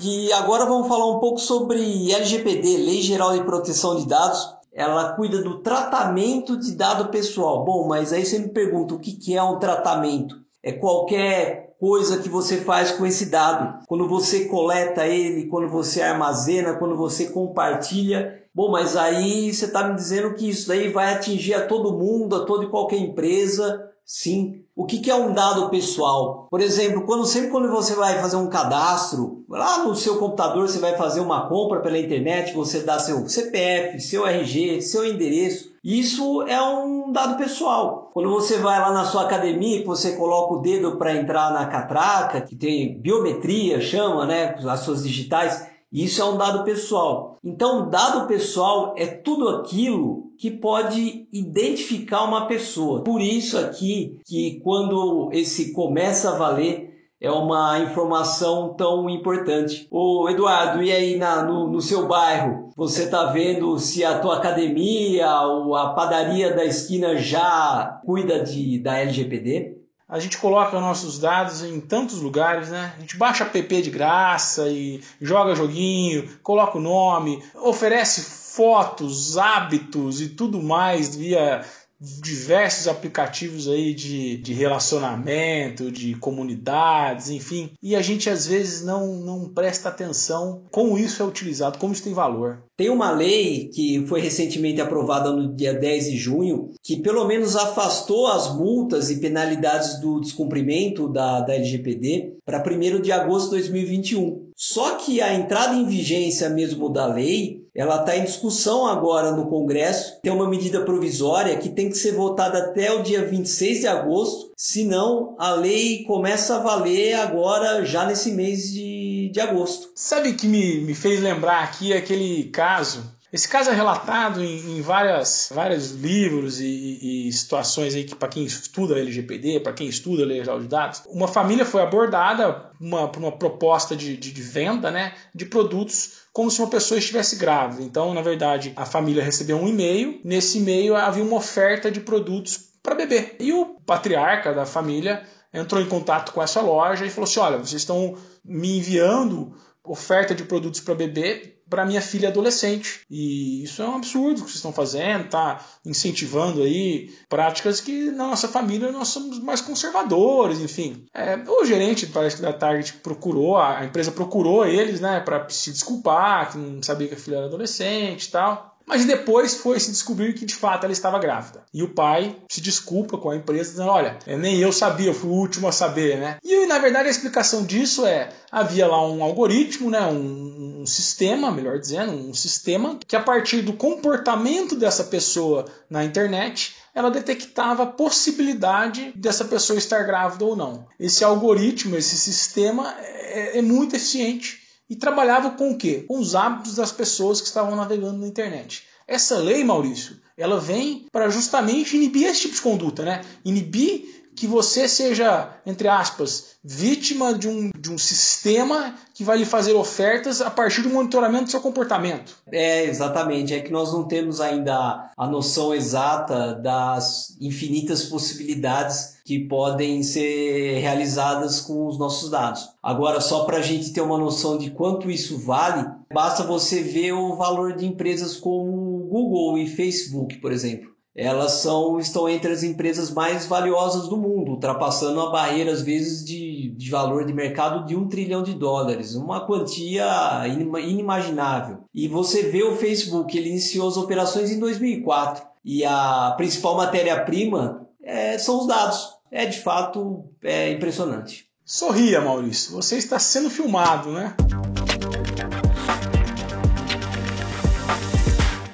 E 0.00 0.32
agora 0.32 0.64
vamos 0.64 0.86
falar 0.86 1.10
um 1.10 1.18
pouco 1.18 1.38
sobre 1.38 2.12
LGPD, 2.12 2.76
Lei 2.78 3.02
Geral 3.02 3.32
de 3.32 3.44
Proteção 3.44 3.96
de 3.96 4.06
Dados. 4.06 4.57
Ela 4.78 5.14
cuida 5.14 5.42
do 5.42 5.58
tratamento 5.58 6.56
de 6.56 6.76
dado 6.76 7.08
pessoal. 7.08 7.64
Bom, 7.64 7.88
mas 7.88 8.12
aí 8.12 8.24
você 8.24 8.38
me 8.38 8.48
pergunta 8.48 8.94
o 8.94 9.00
que 9.00 9.36
é 9.36 9.42
um 9.42 9.58
tratamento? 9.58 10.36
É 10.62 10.70
qualquer 10.70 11.74
coisa 11.80 12.18
que 12.18 12.28
você 12.28 12.58
faz 12.58 12.92
com 12.92 13.04
esse 13.04 13.26
dado. 13.26 13.84
Quando 13.88 14.08
você 14.08 14.44
coleta 14.44 15.04
ele, 15.04 15.48
quando 15.48 15.68
você 15.68 16.00
armazena, 16.00 16.74
quando 16.74 16.96
você 16.96 17.26
compartilha. 17.26 18.40
Bom, 18.54 18.70
mas 18.70 18.96
aí 18.96 19.52
você 19.52 19.64
está 19.64 19.88
me 19.88 19.96
dizendo 19.96 20.34
que 20.34 20.48
isso 20.48 20.68
daí 20.68 20.92
vai 20.92 21.12
atingir 21.12 21.54
a 21.54 21.66
todo 21.66 21.98
mundo, 21.98 22.36
a 22.36 22.46
toda 22.46 22.64
e 22.64 22.70
qualquer 22.70 22.98
empresa. 22.98 23.84
Sim. 24.04 24.62
O 24.78 24.86
que, 24.86 25.00
que 25.00 25.10
é 25.10 25.14
um 25.16 25.32
dado 25.32 25.70
pessoal? 25.70 26.46
Por 26.48 26.60
exemplo, 26.60 27.02
quando 27.02 27.26
sempre 27.26 27.50
quando 27.50 27.68
você 27.68 27.96
vai 27.96 28.20
fazer 28.20 28.36
um 28.36 28.48
cadastro, 28.48 29.44
lá 29.48 29.82
no 29.82 29.92
seu 29.96 30.18
computador 30.18 30.68
você 30.68 30.78
vai 30.78 30.96
fazer 30.96 31.18
uma 31.18 31.48
compra 31.48 31.80
pela 31.80 31.98
internet, 31.98 32.54
você 32.54 32.84
dá 32.84 32.96
seu 32.96 33.28
CPF, 33.28 33.98
seu 33.98 34.24
RG, 34.24 34.80
seu 34.80 35.04
endereço. 35.04 35.72
Isso 35.82 36.42
é 36.42 36.62
um 36.62 37.10
dado 37.10 37.36
pessoal. 37.36 38.12
Quando 38.14 38.30
você 38.30 38.58
vai 38.58 38.78
lá 38.80 38.92
na 38.92 39.04
sua 39.04 39.24
academia, 39.24 39.80
que 39.80 39.86
você 39.86 40.12
coloca 40.12 40.54
o 40.54 40.60
dedo 40.60 40.96
para 40.96 41.16
entrar 41.16 41.52
na 41.52 41.66
catraca, 41.66 42.40
que 42.40 42.54
tem 42.54 43.00
biometria, 43.00 43.80
chama, 43.80 44.26
né, 44.26 44.54
as 44.64 44.80
suas 44.80 45.02
digitais, 45.02 45.66
isso 45.92 46.20
é 46.20 46.24
um 46.24 46.36
dado 46.36 46.64
pessoal. 46.64 47.38
Então, 47.42 47.88
dado 47.88 48.26
pessoal 48.26 48.94
é 48.96 49.06
tudo 49.06 49.48
aquilo 49.48 50.32
que 50.38 50.50
pode 50.50 51.26
identificar 51.32 52.24
uma 52.24 52.46
pessoa. 52.46 53.02
Por 53.02 53.20
isso 53.20 53.58
aqui 53.58 54.18
que 54.24 54.60
quando 54.62 55.30
esse 55.32 55.72
começa 55.72 56.30
a 56.30 56.38
valer 56.38 56.88
é 57.20 57.30
uma 57.30 57.80
informação 57.80 58.74
tão 58.74 59.10
importante. 59.10 59.88
Ô 59.90 60.28
Eduardo, 60.28 60.82
e 60.82 60.92
aí 60.92 61.16
na, 61.16 61.42
no, 61.42 61.68
no 61.68 61.80
seu 61.80 62.06
bairro, 62.06 62.70
você 62.76 63.04
está 63.04 63.24
vendo 63.26 63.76
se 63.78 64.04
a 64.04 64.20
tua 64.20 64.36
academia 64.36 65.40
ou 65.42 65.74
a 65.74 65.94
padaria 65.94 66.54
da 66.54 66.64
esquina 66.64 67.16
já 67.16 68.00
cuida 68.04 68.40
de, 68.44 68.78
da 68.78 68.98
LGPD? 68.98 69.77
A 70.08 70.18
gente 70.18 70.38
coloca 70.38 70.80
nossos 70.80 71.18
dados 71.18 71.62
em 71.62 71.80
tantos 71.80 72.20
lugares, 72.20 72.70
né? 72.70 72.94
A 72.96 73.00
gente 73.00 73.16
baixa 73.16 73.44
app 73.44 73.82
de 73.82 73.90
graça 73.90 74.68
e 74.68 75.02
joga 75.20 75.54
joguinho, 75.54 76.28
coloca 76.42 76.78
o 76.78 76.80
nome, 76.80 77.42
oferece 77.54 78.22
fotos, 78.56 79.36
hábitos 79.36 80.22
e 80.22 80.30
tudo 80.30 80.62
mais 80.62 81.14
via 81.14 81.62
diversos 82.00 82.86
aplicativos 82.86 83.68
aí 83.68 83.92
de, 83.92 84.36
de 84.36 84.52
relacionamento, 84.52 85.90
de 85.90 86.14
comunidades, 86.14 87.28
enfim. 87.30 87.70
E 87.82 87.96
a 87.96 88.02
gente 88.02 88.30
às 88.30 88.46
vezes 88.46 88.84
não, 88.84 89.16
não 89.16 89.48
presta 89.48 89.88
atenção 89.88 90.62
como 90.70 90.98
isso 90.98 91.22
é 91.22 91.26
utilizado, 91.26 91.78
como 91.78 91.92
isso 91.92 92.04
tem 92.04 92.12
valor. 92.12 92.62
Tem 92.76 92.88
uma 92.90 93.10
lei 93.10 93.68
que 93.74 94.06
foi 94.06 94.20
recentemente 94.20 94.80
aprovada 94.80 95.32
no 95.32 95.54
dia 95.54 95.74
10 95.74 96.10
de 96.10 96.16
junho, 96.16 96.70
que 96.82 96.96
pelo 96.96 97.26
menos 97.26 97.56
afastou 97.56 98.28
as 98.28 98.54
multas 98.54 99.10
e 99.10 99.20
penalidades 99.20 100.00
do 100.00 100.20
descumprimento 100.20 101.08
da, 101.08 101.40
da 101.40 101.54
LGPD 101.54 102.36
para 102.44 102.62
1 102.62 103.02
de 103.02 103.10
agosto 103.10 103.46
de 103.46 103.56
2021. 103.56 104.48
Só 104.56 104.96
que 104.96 105.20
a 105.20 105.34
entrada 105.34 105.74
em 105.74 105.86
vigência 105.86 106.48
mesmo 106.48 106.88
da 106.88 107.06
lei, 107.06 107.67
ela 107.78 108.00
está 108.00 108.16
em 108.16 108.24
discussão 108.24 108.88
agora 108.88 109.30
no 109.30 109.46
Congresso. 109.46 110.20
Tem 110.20 110.32
uma 110.32 110.50
medida 110.50 110.80
provisória 110.80 111.56
que 111.56 111.68
tem 111.68 111.88
que 111.88 111.96
ser 111.96 112.12
votada 112.12 112.58
até 112.58 112.92
o 112.92 113.04
dia 113.04 113.24
26 113.24 113.80
de 113.80 113.86
agosto, 113.86 114.50
senão 114.56 115.36
a 115.38 115.52
lei 115.52 116.02
começa 116.02 116.56
a 116.56 116.58
valer 116.58 117.14
agora, 117.14 117.84
já 117.84 118.04
nesse 118.04 118.32
mês 118.32 118.72
de, 118.72 119.30
de 119.32 119.40
agosto. 119.40 119.90
Sabe 119.94 120.32
que 120.32 120.48
me, 120.48 120.80
me 120.80 120.92
fez 120.92 121.20
lembrar 121.20 121.62
aqui 121.62 121.92
aquele 121.92 122.50
caso 122.50 123.16
esse 123.32 123.48
caso 123.48 123.70
é 123.70 123.74
relatado 123.74 124.42
em, 124.42 124.78
em 124.78 124.80
várias, 124.80 125.50
vários 125.54 125.92
livros 125.92 126.60
e, 126.60 127.26
e 127.28 127.32
situações 127.32 127.94
aí 127.94 128.04
que 128.04 128.14
para 128.14 128.28
quem 128.28 128.44
estuda 128.44 128.98
LGPD, 128.98 129.60
para 129.60 129.74
quem 129.74 129.86
estuda 129.86 130.24
Lei 130.24 130.38
Geral 130.38 130.60
de 130.60 130.66
Dados, 130.66 131.02
uma 131.06 131.28
família 131.28 131.64
foi 131.64 131.82
abordada 131.82 132.70
uma, 132.80 133.08
por 133.08 133.20
uma 133.20 133.32
proposta 133.32 133.94
de, 133.94 134.16
de, 134.16 134.32
de 134.32 134.42
venda 134.42 134.90
né, 134.90 135.14
de 135.34 135.44
produtos 135.44 136.28
como 136.32 136.50
se 136.50 136.60
uma 136.60 136.70
pessoa 136.70 136.98
estivesse 136.98 137.36
grávida. 137.36 137.82
Então, 137.82 138.14
na 138.14 138.22
verdade, 138.22 138.72
a 138.76 138.86
família 138.86 139.22
recebeu 139.22 139.58
um 139.58 139.68
e-mail, 139.68 140.20
nesse 140.24 140.58
e-mail 140.58 140.96
havia 140.96 141.24
uma 141.24 141.36
oferta 141.36 141.90
de 141.90 142.00
produtos 142.00 142.58
para 142.82 142.94
bebê. 142.94 143.34
E 143.40 143.52
o 143.52 143.76
patriarca 143.84 144.54
da 144.54 144.64
família 144.64 145.22
entrou 145.52 145.82
em 145.82 145.88
contato 145.88 146.32
com 146.32 146.42
essa 146.42 146.60
loja 146.60 147.04
e 147.04 147.10
falou 147.10 147.24
assim: 147.24 147.40
olha, 147.40 147.58
vocês 147.58 147.82
estão 147.82 148.16
me 148.44 148.78
enviando 148.78 149.54
oferta 149.88 150.34
de 150.34 150.44
produtos 150.44 150.80
para 150.80 150.94
bebê 150.94 151.58
para 151.68 151.84
minha 151.84 152.00
filha 152.00 152.28
adolescente. 152.28 153.00
E 153.10 153.62
isso 153.62 153.82
é 153.82 153.88
um 153.88 153.96
absurdo 153.96 154.36
que 154.36 154.48
vocês 154.48 154.56
estão 154.56 154.72
fazendo, 154.72 155.28
tá 155.28 155.64
incentivando 155.84 156.62
aí 156.62 157.14
práticas 157.28 157.80
que 157.80 158.10
na 158.10 158.28
nossa 158.28 158.48
família 158.48 158.90
nós 158.90 159.08
somos 159.08 159.38
mais 159.38 159.60
conservadores, 159.60 160.60
enfim. 160.60 161.06
É, 161.12 161.36
o 161.46 161.64
gerente 161.64 162.06
parece 162.06 162.36
que 162.36 162.42
da 162.42 162.52
Target 162.52 162.94
procurou, 163.02 163.58
a 163.58 163.84
empresa 163.84 164.10
procurou 164.10 164.64
eles, 164.64 165.00
né, 165.00 165.20
para 165.20 165.48
se 165.50 165.70
desculpar, 165.70 166.52
que 166.52 166.58
não 166.58 166.82
sabia 166.82 167.08
que 167.08 167.14
a 167.14 167.18
filha 167.18 167.36
era 167.36 167.46
adolescente 167.46 168.24
e 168.24 168.30
tal. 168.30 168.77
Mas 168.88 169.04
depois 169.04 169.54
foi 169.54 169.78
se 169.78 169.90
descobrir 169.90 170.32
que 170.32 170.46
de 170.46 170.54
fato 170.54 170.84
ela 170.84 170.92
estava 170.92 171.18
grávida. 171.18 171.62
E 171.74 171.82
o 171.82 171.90
pai 171.90 172.34
se 172.48 172.60
desculpa 172.60 173.18
com 173.18 173.30
a 173.30 173.36
empresa, 173.36 173.70
dizendo: 173.70 173.90
Olha, 173.90 174.18
é, 174.26 174.36
nem 174.36 174.58
eu 174.58 174.72
sabia, 174.72 175.08
eu 175.08 175.14
fui 175.14 175.28
o 175.28 175.34
último 175.34 175.68
a 175.68 175.72
saber, 175.72 176.18
né? 176.18 176.38
E 176.42 176.66
na 176.66 176.78
verdade 176.78 177.08
a 177.08 177.10
explicação 177.10 177.64
disso 177.64 178.06
é: 178.06 178.30
havia 178.50 178.86
lá 178.86 179.06
um 179.06 179.22
algoritmo, 179.22 179.90
né? 179.90 180.00
um, 180.06 180.80
um 180.80 180.86
sistema, 180.86 181.50
melhor 181.52 181.78
dizendo, 181.78 182.12
um 182.12 182.32
sistema 182.32 182.98
que 183.06 183.14
a 183.14 183.20
partir 183.20 183.60
do 183.60 183.74
comportamento 183.74 184.74
dessa 184.74 185.04
pessoa 185.04 185.66
na 185.90 186.02
internet 186.02 186.74
ela 186.94 187.10
detectava 187.10 187.84
a 187.84 187.86
possibilidade 187.86 189.12
dessa 189.14 189.44
pessoa 189.44 189.78
estar 189.78 190.02
grávida 190.02 190.44
ou 190.44 190.56
não. 190.56 190.86
Esse 190.98 191.22
algoritmo, 191.22 191.96
esse 191.96 192.18
sistema 192.18 192.92
é, 192.98 193.58
é 193.58 193.62
muito 193.62 193.94
eficiente 193.94 194.67
e 194.88 194.96
trabalhava 194.96 195.50
com 195.50 195.70
o 195.70 195.76
quê? 195.76 196.04
Com 196.06 196.18
os 196.18 196.34
hábitos 196.34 196.76
das 196.76 196.92
pessoas 196.92 197.40
que 197.40 197.46
estavam 197.46 197.76
navegando 197.76 198.18
na 198.18 198.26
internet. 198.26 198.84
Essa 199.06 199.38
lei, 199.38 199.64
Maurício, 199.64 200.16
ela 200.36 200.60
vem 200.60 201.06
para 201.10 201.28
justamente 201.28 201.96
inibir 201.96 202.26
esse 202.26 202.42
tipo 202.42 202.54
de 202.54 202.60
conduta, 202.60 203.02
né? 203.04 203.24
Inibir 203.44 204.27
que 204.38 204.46
você 204.46 204.88
seja, 204.88 205.50
entre 205.66 205.88
aspas, 205.88 206.58
vítima 206.62 207.34
de 207.34 207.48
um, 207.48 207.70
de 207.76 207.90
um 207.90 207.98
sistema 207.98 208.94
que 209.12 209.24
vai 209.24 209.36
lhe 209.36 209.44
fazer 209.44 209.72
ofertas 209.72 210.40
a 210.40 210.48
partir 210.48 210.82
do 210.82 210.90
monitoramento 210.90 211.44
do 211.44 211.50
seu 211.50 211.60
comportamento. 211.60 212.36
É, 212.52 212.84
exatamente. 212.84 213.52
É 213.52 213.60
que 213.60 213.72
nós 213.72 213.92
não 213.92 214.04
temos 214.04 214.40
ainda 214.40 215.10
a 215.16 215.26
noção 215.26 215.74
exata 215.74 216.54
das 216.54 217.36
infinitas 217.40 218.04
possibilidades 218.04 219.18
que 219.24 219.40
podem 219.40 220.04
ser 220.04 220.78
realizadas 220.78 221.60
com 221.60 221.88
os 221.88 221.98
nossos 221.98 222.30
dados. 222.30 222.68
Agora, 222.80 223.20
só 223.20 223.44
para 223.44 223.58
a 223.58 223.62
gente 223.62 223.92
ter 223.92 224.00
uma 224.00 224.18
noção 224.18 224.56
de 224.56 224.70
quanto 224.70 225.10
isso 225.10 225.36
vale, 225.36 225.84
basta 226.14 226.44
você 226.44 226.80
ver 226.80 227.12
o 227.12 227.34
valor 227.34 227.74
de 227.74 227.84
empresas 227.84 228.36
como 228.36 229.08
Google 229.08 229.58
e 229.58 229.66
Facebook, 229.66 230.38
por 230.38 230.52
exemplo 230.52 230.97
elas 231.14 231.52
são, 231.52 231.98
estão 231.98 232.28
entre 232.28 232.52
as 232.52 232.62
empresas 232.62 233.10
mais 233.10 233.46
valiosas 233.46 234.08
do 234.08 234.16
mundo, 234.16 234.52
ultrapassando 234.52 235.20
a 235.20 235.30
barreira, 235.30 235.72
às 235.72 235.82
vezes, 235.82 236.24
de, 236.24 236.72
de 236.76 236.90
valor 236.90 237.24
de 237.24 237.32
mercado 237.32 237.84
de 237.86 237.96
um 237.96 238.08
trilhão 238.08 238.42
de 238.42 238.54
dólares, 238.54 239.14
uma 239.14 239.44
quantia 239.46 240.06
inimaginável. 240.46 241.78
E 241.92 242.06
você 242.06 242.44
vê 242.44 242.62
o 242.62 242.76
Facebook, 242.76 243.36
ele 243.36 243.48
iniciou 243.50 243.88
as 243.88 243.96
operações 243.96 244.50
em 244.50 244.60
2004 244.60 245.44
e 245.64 245.84
a 245.84 246.34
principal 246.36 246.76
matéria-prima 246.76 247.86
é, 248.02 248.38
são 248.38 248.60
os 248.60 248.66
dados. 248.66 249.18
É 249.30 249.44
de 249.44 249.60
fato 249.60 250.24
é 250.42 250.70
impressionante. 250.72 251.46
Sorria, 251.64 252.20
Maurício. 252.20 252.72
Você 252.72 252.96
está 252.96 253.18
sendo 253.18 253.50
filmado, 253.50 254.10
né? 254.10 254.34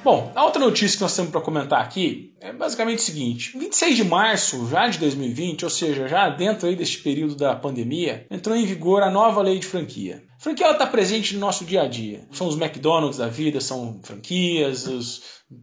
Bom, 0.05 0.31
a 0.35 0.45
outra 0.45 0.61
notícia 0.61 0.99
que 0.99 1.03
nós 1.03 1.17
temos 1.17 1.31
para 1.31 1.41
comentar 1.41 1.81
aqui 1.81 2.35
é 2.39 2.53
basicamente 2.53 2.99
o 2.99 3.03
seguinte: 3.03 3.57
26 3.59 3.97
de 3.97 4.05
março 4.05 4.69
já 4.69 4.87
de 4.87 4.99
2020, 4.99 5.65
ou 5.65 5.71
seja, 5.71 6.07
já 6.07 6.29
dentro 6.29 6.69
aí 6.69 6.77
deste 6.77 6.99
período 6.99 7.35
da 7.35 7.57
pandemia, 7.57 8.27
entrou 8.31 8.55
em 8.55 8.67
vigor 8.67 9.03
a 9.03 9.11
nova 9.11 9.41
lei 9.41 9.59
de 9.59 9.67
franquia. 9.67 10.23
Franquia 10.45 10.71
está 10.73 10.87
presente 10.87 11.33
no 11.33 11.41
nosso 11.41 11.65
dia 11.65 11.81
a 11.81 11.89
dia. 11.89 12.29
São 12.31 12.47
os 12.47 12.55
McDonald's 12.55 13.17
da 13.17 13.29
vida, 13.29 13.63
são 13.63 13.99
franquias, 14.03 14.87
os 14.87 15.23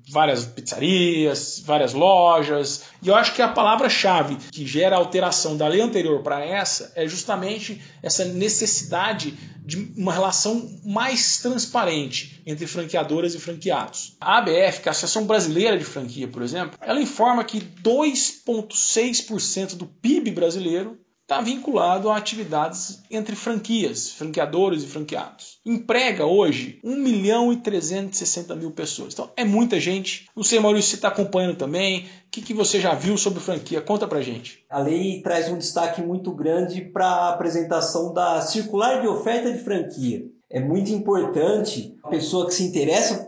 várias 0.10 0.44
pizzarias, 0.44 1.62
várias 1.64 1.94
lojas. 1.94 2.86
E 3.00 3.08
eu 3.08 3.14
acho 3.14 3.36
que 3.36 3.44
a 3.44 3.48
palavra-chave 3.48 4.38
que 4.52 4.66
gera 4.66 4.96
a 4.96 4.98
alteração 4.98 5.56
da 5.56 5.68
lei 5.68 5.82
anterior 5.82 6.24
para 6.24 6.44
essa 6.44 6.92
é 6.96 7.08
justamente 7.08 7.80
essa 8.02 8.26
necessidade 8.26 9.38
de 9.64 9.94
uma 9.96 10.12
relação 10.12 10.68
mais 10.84 11.38
transparente 11.38 12.42
entre 12.44 12.66
franqueadoras 12.66 13.36
e 13.36 13.40
franqueados. 13.40 14.18
A 14.20 14.40
ABF, 14.40 14.82
que 14.82 14.88
é 14.88 14.90
a 14.90 14.94
Associação 14.94 15.28
Brasileira 15.28 15.78
de 15.78 15.86
Franquia, 15.86 16.28
por 16.28 16.42
exemplo, 16.42 16.80
ela 16.82 17.00
informa 17.00 17.44
que 17.44 17.62
2,6% 17.62 19.76
do 19.76 19.86
PIB 19.86 20.32
brasileiro 20.32 21.00
está 21.32 21.40
vinculado 21.40 22.10
a 22.10 22.18
atividades 22.18 23.02
entre 23.10 23.38
franquias, 23.38 24.12
franqueadores 24.12 24.84
e 24.84 24.88
franqueados. 24.88 25.60
Emprega 25.66 26.26
hoje 26.26 26.78
1 26.84 26.94
milhão 26.98 27.54
e 27.54 27.56
360 27.56 28.54
mil 28.54 28.72
pessoas. 28.72 29.14
Então 29.14 29.32
é 29.38 29.46
muita 29.46 29.80
gente. 29.80 30.30
Não 30.36 30.44
sei, 30.44 30.60
Maurício, 30.60 30.90
se 30.90 30.96
está 30.96 31.08
acompanhando 31.08 31.56
também. 31.56 32.02
O 32.02 32.30
que, 32.30 32.42
que 32.42 32.54
você 32.54 32.82
já 32.82 32.94
viu 32.94 33.18
sobre 33.18 33.40
franquia? 33.40 33.80
Conta 33.80 34.06
pra 34.10 34.22
gente. 34.22 34.66
A 34.70 34.80
lei 34.80 35.22
traz 35.22 35.48
um 35.48 35.58
destaque 35.58 36.02
muito 36.02 36.36
grande 36.36 36.82
para 36.82 37.08
a 37.08 37.30
apresentação 37.30 38.14
da 38.14 38.42
circular 38.42 39.00
de 39.00 39.08
oferta 39.08 39.54
de 39.54 39.64
franquia 39.64 40.26
é 40.52 40.60
muito 40.60 40.92
importante 40.92 41.98
a 42.04 42.10
pessoa 42.10 42.46
que 42.46 42.54
se 42.54 42.64
interessa 42.64 43.28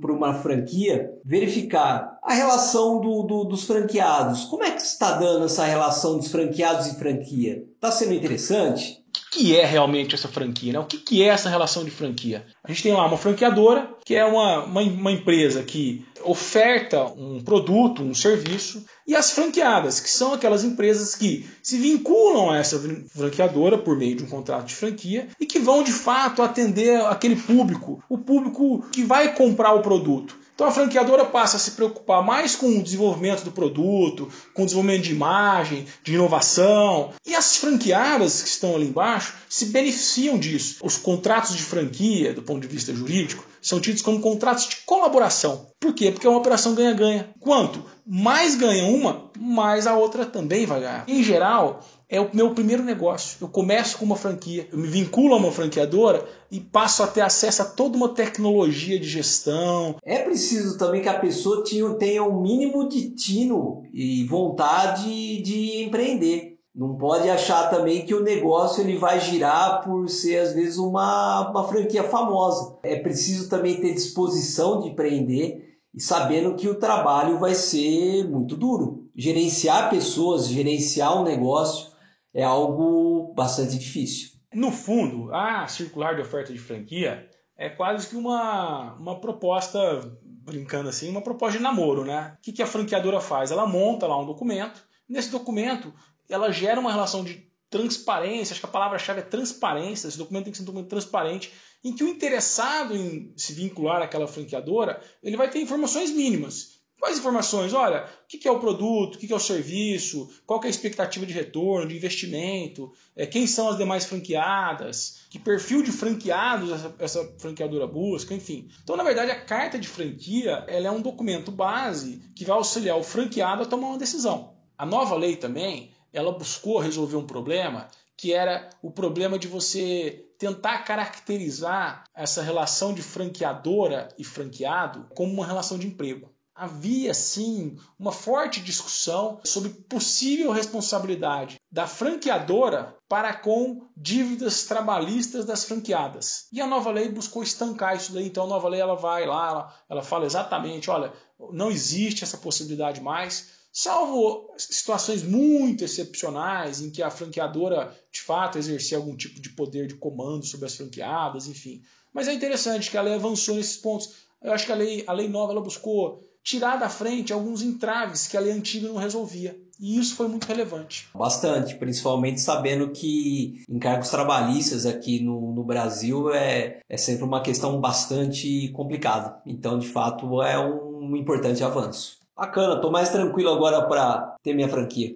por 0.00 0.10
uma 0.10 0.34
franquia 0.34 1.12
verificar 1.24 2.18
a 2.22 2.34
relação 2.34 3.00
do, 3.00 3.22
do, 3.22 3.44
dos 3.44 3.64
franqueados. 3.64 4.44
Como 4.46 4.64
é 4.64 4.70
que 4.70 4.82
está 4.82 5.12
dando 5.12 5.44
essa 5.44 5.64
relação 5.64 6.16
dos 6.16 6.30
franqueados 6.30 6.88
e 6.88 6.96
franquia? 6.96 7.64
Está 7.74 7.92
sendo 7.92 8.14
interessante? 8.14 9.03
Que 9.34 9.56
é 9.56 9.66
realmente 9.66 10.14
essa 10.14 10.28
franquia? 10.28 10.72
Né? 10.72 10.78
O 10.78 10.84
que 10.84 11.20
é 11.20 11.26
essa 11.26 11.48
relação 11.48 11.84
de 11.84 11.90
franquia? 11.90 12.46
A 12.62 12.68
gente 12.68 12.84
tem 12.84 12.92
lá 12.92 13.04
uma 13.04 13.16
franqueadora, 13.16 13.90
que 14.04 14.14
é 14.14 14.24
uma, 14.24 14.62
uma, 14.62 14.80
uma 14.80 15.10
empresa 15.10 15.64
que 15.64 16.06
oferta 16.22 17.04
um 17.04 17.42
produto, 17.42 18.00
um 18.00 18.14
serviço, 18.14 18.84
e 19.04 19.12
as 19.16 19.32
franqueadas, 19.32 19.98
que 19.98 20.08
são 20.08 20.32
aquelas 20.32 20.62
empresas 20.62 21.16
que 21.16 21.50
se 21.60 21.76
vinculam 21.78 22.48
a 22.48 22.58
essa 22.58 22.78
franqueadora 23.08 23.76
por 23.76 23.98
meio 23.98 24.14
de 24.14 24.22
um 24.22 24.28
contrato 24.28 24.66
de 24.66 24.74
franquia 24.74 25.26
e 25.40 25.46
que 25.46 25.58
vão 25.58 25.82
de 25.82 25.92
fato 25.92 26.40
atender 26.40 27.00
aquele 27.06 27.34
público, 27.34 28.04
o 28.08 28.18
público 28.18 28.86
que 28.92 29.02
vai 29.02 29.34
comprar 29.34 29.72
o 29.72 29.82
produto. 29.82 30.43
Então 30.54 30.68
a 30.68 30.70
franqueadora 30.70 31.24
passa 31.24 31.56
a 31.56 31.60
se 31.60 31.72
preocupar 31.72 32.22
mais 32.22 32.54
com 32.54 32.68
o 32.68 32.82
desenvolvimento 32.82 33.42
do 33.42 33.50
produto, 33.50 34.30
com 34.52 34.62
o 34.62 34.64
desenvolvimento 34.64 35.02
de 35.02 35.12
imagem, 35.12 35.84
de 36.02 36.14
inovação. 36.14 37.12
E 37.26 37.34
as 37.34 37.56
franqueadas 37.56 38.40
que 38.40 38.48
estão 38.48 38.76
ali 38.76 38.86
embaixo 38.86 39.34
se 39.48 39.66
beneficiam 39.66 40.38
disso. 40.38 40.78
Os 40.82 40.96
contratos 40.96 41.56
de 41.56 41.62
franquia, 41.62 42.32
do 42.32 42.42
ponto 42.42 42.60
de 42.60 42.68
vista 42.68 42.94
jurídico, 42.94 43.44
são 43.60 43.80
tidos 43.80 44.02
como 44.02 44.20
contratos 44.20 44.68
de 44.68 44.76
colaboração. 44.86 45.66
Por 45.80 45.92
quê? 45.92 46.12
Porque 46.12 46.26
é 46.26 46.30
uma 46.30 46.38
operação 46.38 46.74
ganha-ganha. 46.74 47.30
Quanto 47.40 47.84
mais 48.06 48.54
ganha 48.54 48.84
uma, 48.84 49.30
mais 49.38 49.86
a 49.86 49.96
outra 49.96 50.26
também 50.26 50.66
vai 50.66 50.80
ganhar. 50.80 51.04
Em 51.08 51.22
geral, 51.22 51.80
é 52.08 52.20
o 52.20 52.28
meu 52.32 52.54
primeiro 52.54 52.82
negócio. 52.82 53.38
Eu 53.40 53.48
começo 53.48 53.98
com 53.98 54.04
uma 54.04 54.16
franquia, 54.16 54.68
eu 54.70 54.78
me 54.78 54.86
vinculo 54.86 55.34
a 55.34 55.38
uma 55.38 55.50
franqueadora 55.50 56.24
e 56.50 56.60
passo 56.60 57.02
a 57.02 57.06
ter 57.06 57.22
acesso 57.22 57.62
a 57.62 57.64
toda 57.64 57.96
uma 57.96 58.10
tecnologia 58.10 58.98
de 58.98 59.08
gestão. 59.08 59.96
É 60.04 60.18
preciso 60.18 60.76
também 60.76 61.00
que 61.00 61.08
a 61.08 61.18
pessoa 61.18 61.64
tenha 61.98 62.22
um 62.22 62.42
mínimo 62.42 62.88
de 62.88 63.10
tino 63.14 63.82
e 63.92 64.24
vontade 64.24 65.42
de 65.42 65.82
empreender. 65.82 66.54
Não 66.74 66.96
pode 66.96 67.30
achar 67.30 67.70
também 67.70 68.04
que 68.04 68.14
o 68.14 68.22
negócio 68.22 68.82
ele 68.82 68.98
vai 68.98 69.20
girar 69.20 69.84
por 69.84 70.08
ser 70.08 70.38
às 70.38 70.52
vezes 70.52 70.76
uma, 70.76 71.48
uma 71.48 71.68
franquia 71.68 72.02
famosa. 72.02 72.76
É 72.82 72.96
preciso 72.96 73.48
também 73.48 73.80
ter 73.80 73.94
disposição 73.94 74.80
de 74.80 74.88
empreender 74.88 75.73
e 75.94 76.00
sabendo 76.00 76.56
que 76.56 76.68
o 76.68 76.74
trabalho 76.74 77.38
vai 77.38 77.54
ser 77.54 78.28
muito 78.28 78.56
duro. 78.56 79.08
Gerenciar 79.14 79.88
pessoas, 79.90 80.48
gerenciar 80.48 81.16
um 81.16 81.22
negócio 81.22 81.94
é 82.34 82.42
algo 82.42 83.32
bastante 83.34 83.78
difícil. 83.78 84.30
No 84.52 84.72
fundo, 84.72 85.32
a 85.32 85.66
circular 85.68 86.16
de 86.16 86.22
oferta 86.22 86.52
de 86.52 86.58
franquia 86.58 87.28
é 87.56 87.68
quase 87.68 88.08
que 88.08 88.16
uma, 88.16 88.94
uma 88.94 89.20
proposta, 89.20 89.78
brincando 90.22 90.88
assim, 90.88 91.08
uma 91.08 91.22
proposta 91.22 91.58
de 91.58 91.62
namoro, 91.62 92.04
né? 92.04 92.36
O 92.38 92.42
que, 92.42 92.52
que 92.52 92.62
a 92.62 92.66
franqueadora 92.66 93.20
faz? 93.20 93.52
Ela 93.52 93.66
monta 93.66 94.06
lá 94.06 94.20
um 94.20 94.26
documento. 94.26 94.84
Nesse 95.08 95.30
documento, 95.30 95.92
ela 96.28 96.50
gera 96.50 96.80
uma 96.80 96.90
relação 96.90 97.22
de 97.22 97.48
transparência, 97.70 98.52
acho 98.52 98.60
que 98.60 98.66
a 98.66 98.70
palavra-chave 98.70 99.20
é 99.20 99.24
transparência, 99.24 100.08
esse 100.08 100.18
documento 100.18 100.44
tem 100.44 100.52
que 100.52 100.58
ser 100.58 100.62
um 100.62 100.66
documento 100.66 100.90
transparente, 100.90 101.52
em 101.82 101.92
que 101.94 102.04
o 102.04 102.08
interessado 102.08 102.96
em 102.96 103.32
se 103.36 103.52
vincular 103.52 104.00
àquela 104.02 104.26
franqueadora, 104.26 105.00
ele 105.22 105.36
vai 105.36 105.50
ter 105.50 105.60
informações 105.60 106.10
mínimas. 106.10 106.74
Quais 107.04 107.18
informações? 107.18 107.74
Olha, 107.74 108.06
o 108.06 108.26
que 108.26 108.48
é 108.48 108.50
o 108.50 108.58
produto, 108.58 109.16
o 109.16 109.18
que 109.18 109.30
é 109.30 109.36
o 109.36 109.38
serviço, 109.38 110.30
qual 110.46 110.62
é 110.62 110.66
a 110.68 110.70
expectativa 110.70 111.26
de 111.26 111.34
retorno, 111.34 111.86
de 111.86 111.96
investimento, 111.96 112.90
é, 113.14 113.26
quem 113.26 113.46
são 113.46 113.68
as 113.68 113.76
demais 113.76 114.06
franqueadas, 114.06 115.26
que 115.28 115.38
perfil 115.38 115.82
de 115.82 115.92
franqueados 115.92 116.70
essa, 116.70 116.94
essa, 116.98 117.34
franqueadora 117.38 117.86
busca, 117.86 118.32
enfim. 118.32 118.70
Então, 118.82 118.96
na 118.96 119.04
verdade, 119.04 119.30
a 119.30 119.44
carta 119.44 119.78
de 119.78 119.86
franquia 119.86 120.64
ela 120.66 120.86
é 120.86 120.90
um 120.90 121.02
documento 121.02 121.52
base 121.52 122.22
que 122.34 122.44
vai 122.46 122.56
auxiliar 122.56 122.96
o 122.96 123.02
franqueado 123.02 123.64
a 123.64 123.66
tomar 123.66 123.88
uma 123.88 123.98
decisão. 123.98 124.54
A 124.78 124.86
nova 124.86 125.14
lei 125.14 125.36
também 125.36 125.93
ela 126.14 126.32
buscou 126.32 126.78
resolver 126.78 127.16
um 127.16 127.26
problema 127.26 127.88
que 128.16 128.32
era 128.32 128.70
o 128.80 128.90
problema 128.90 129.38
de 129.38 129.48
você 129.48 130.24
tentar 130.38 130.78
caracterizar 130.78 132.04
essa 132.14 132.42
relação 132.42 132.94
de 132.94 133.02
franqueadora 133.02 134.08
e 134.16 134.24
franqueado 134.24 135.08
como 135.14 135.32
uma 135.32 135.46
relação 135.46 135.78
de 135.78 135.86
emprego. 135.86 136.30
Havia 136.54 137.12
sim 137.12 137.76
uma 137.98 138.12
forte 138.12 138.60
discussão 138.60 139.40
sobre 139.42 139.70
possível 139.70 140.52
responsabilidade 140.52 141.56
da 141.70 141.88
franqueadora 141.88 142.96
para 143.08 143.34
com 143.34 143.88
dívidas 143.96 144.62
trabalhistas 144.62 145.44
das 145.44 145.64
franqueadas. 145.64 146.46
E 146.52 146.60
a 146.60 146.66
nova 146.66 146.92
lei 146.92 147.08
buscou 147.08 147.42
estancar 147.42 147.96
isso 147.96 148.12
daí. 148.12 148.28
Então 148.28 148.44
a 148.44 148.48
nova 148.48 148.68
lei 148.68 148.80
ela 148.80 148.94
vai 148.94 149.26
lá, 149.26 149.48
ela, 149.48 149.74
ela 149.90 150.02
fala 150.02 150.26
exatamente, 150.26 150.88
olha, 150.88 151.12
não 151.50 151.72
existe 151.72 152.22
essa 152.22 152.38
possibilidade 152.38 153.00
mais 153.00 153.63
Salvo 153.76 154.54
situações 154.56 155.24
muito 155.24 155.82
excepcionais 155.82 156.80
em 156.80 156.92
que 156.92 157.02
a 157.02 157.10
franqueadora 157.10 157.92
de 158.12 158.20
fato 158.20 158.56
exercia 158.56 158.96
algum 158.96 159.16
tipo 159.16 159.40
de 159.40 159.48
poder 159.48 159.88
de 159.88 159.96
comando 159.96 160.46
sobre 160.46 160.66
as 160.66 160.76
franqueadas, 160.76 161.48
enfim. 161.48 161.82
Mas 162.12 162.28
é 162.28 162.32
interessante 162.32 162.88
que 162.88 162.96
a 162.96 163.02
lei 163.02 163.14
avançou 163.14 163.56
nesses 163.56 163.76
pontos. 163.76 164.12
Eu 164.40 164.52
acho 164.52 164.64
que 164.64 164.70
a 164.70 164.76
lei, 164.76 165.02
a 165.08 165.12
lei 165.12 165.28
nova 165.28 165.50
ela 165.50 165.60
buscou 165.60 166.22
tirar 166.40 166.76
da 166.76 166.88
frente 166.88 167.32
alguns 167.32 167.62
entraves 167.62 168.28
que 168.28 168.36
a 168.36 168.40
lei 168.40 168.52
antiga 168.52 168.86
não 168.86 168.94
resolvia. 168.94 169.58
E 169.80 169.98
isso 169.98 170.14
foi 170.14 170.28
muito 170.28 170.44
relevante. 170.44 171.08
Bastante, 171.12 171.74
principalmente 171.74 172.40
sabendo 172.40 172.92
que 172.92 173.64
encargos 173.68 174.08
trabalhistas 174.08 174.86
aqui 174.86 175.18
no, 175.18 175.52
no 175.52 175.64
Brasil 175.64 176.32
é, 176.32 176.78
é 176.88 176.96
sempre 176.96 177.24
uma 177.24 177.42
questão 177.42 177.80
bastante 177.80 178.68
complicada. 178.68 179.42
Então, 179.44 179.80
de 179.80 179.88
fato, 179.88 180.40
é 180.40 180.56
um 180.60 181.16
importante 181.16 181.64
avanço. 181.64 182.22
Bacana, 182.36 182.80
tô 182.80 182.90
mais 182.90 183.10
tranquilo 183.10 183.48
agora 183.50 183.86
para 183.86 184.34
ter 184.42 184.54
minha 184.54 184.68
franquia. 184.68 185.14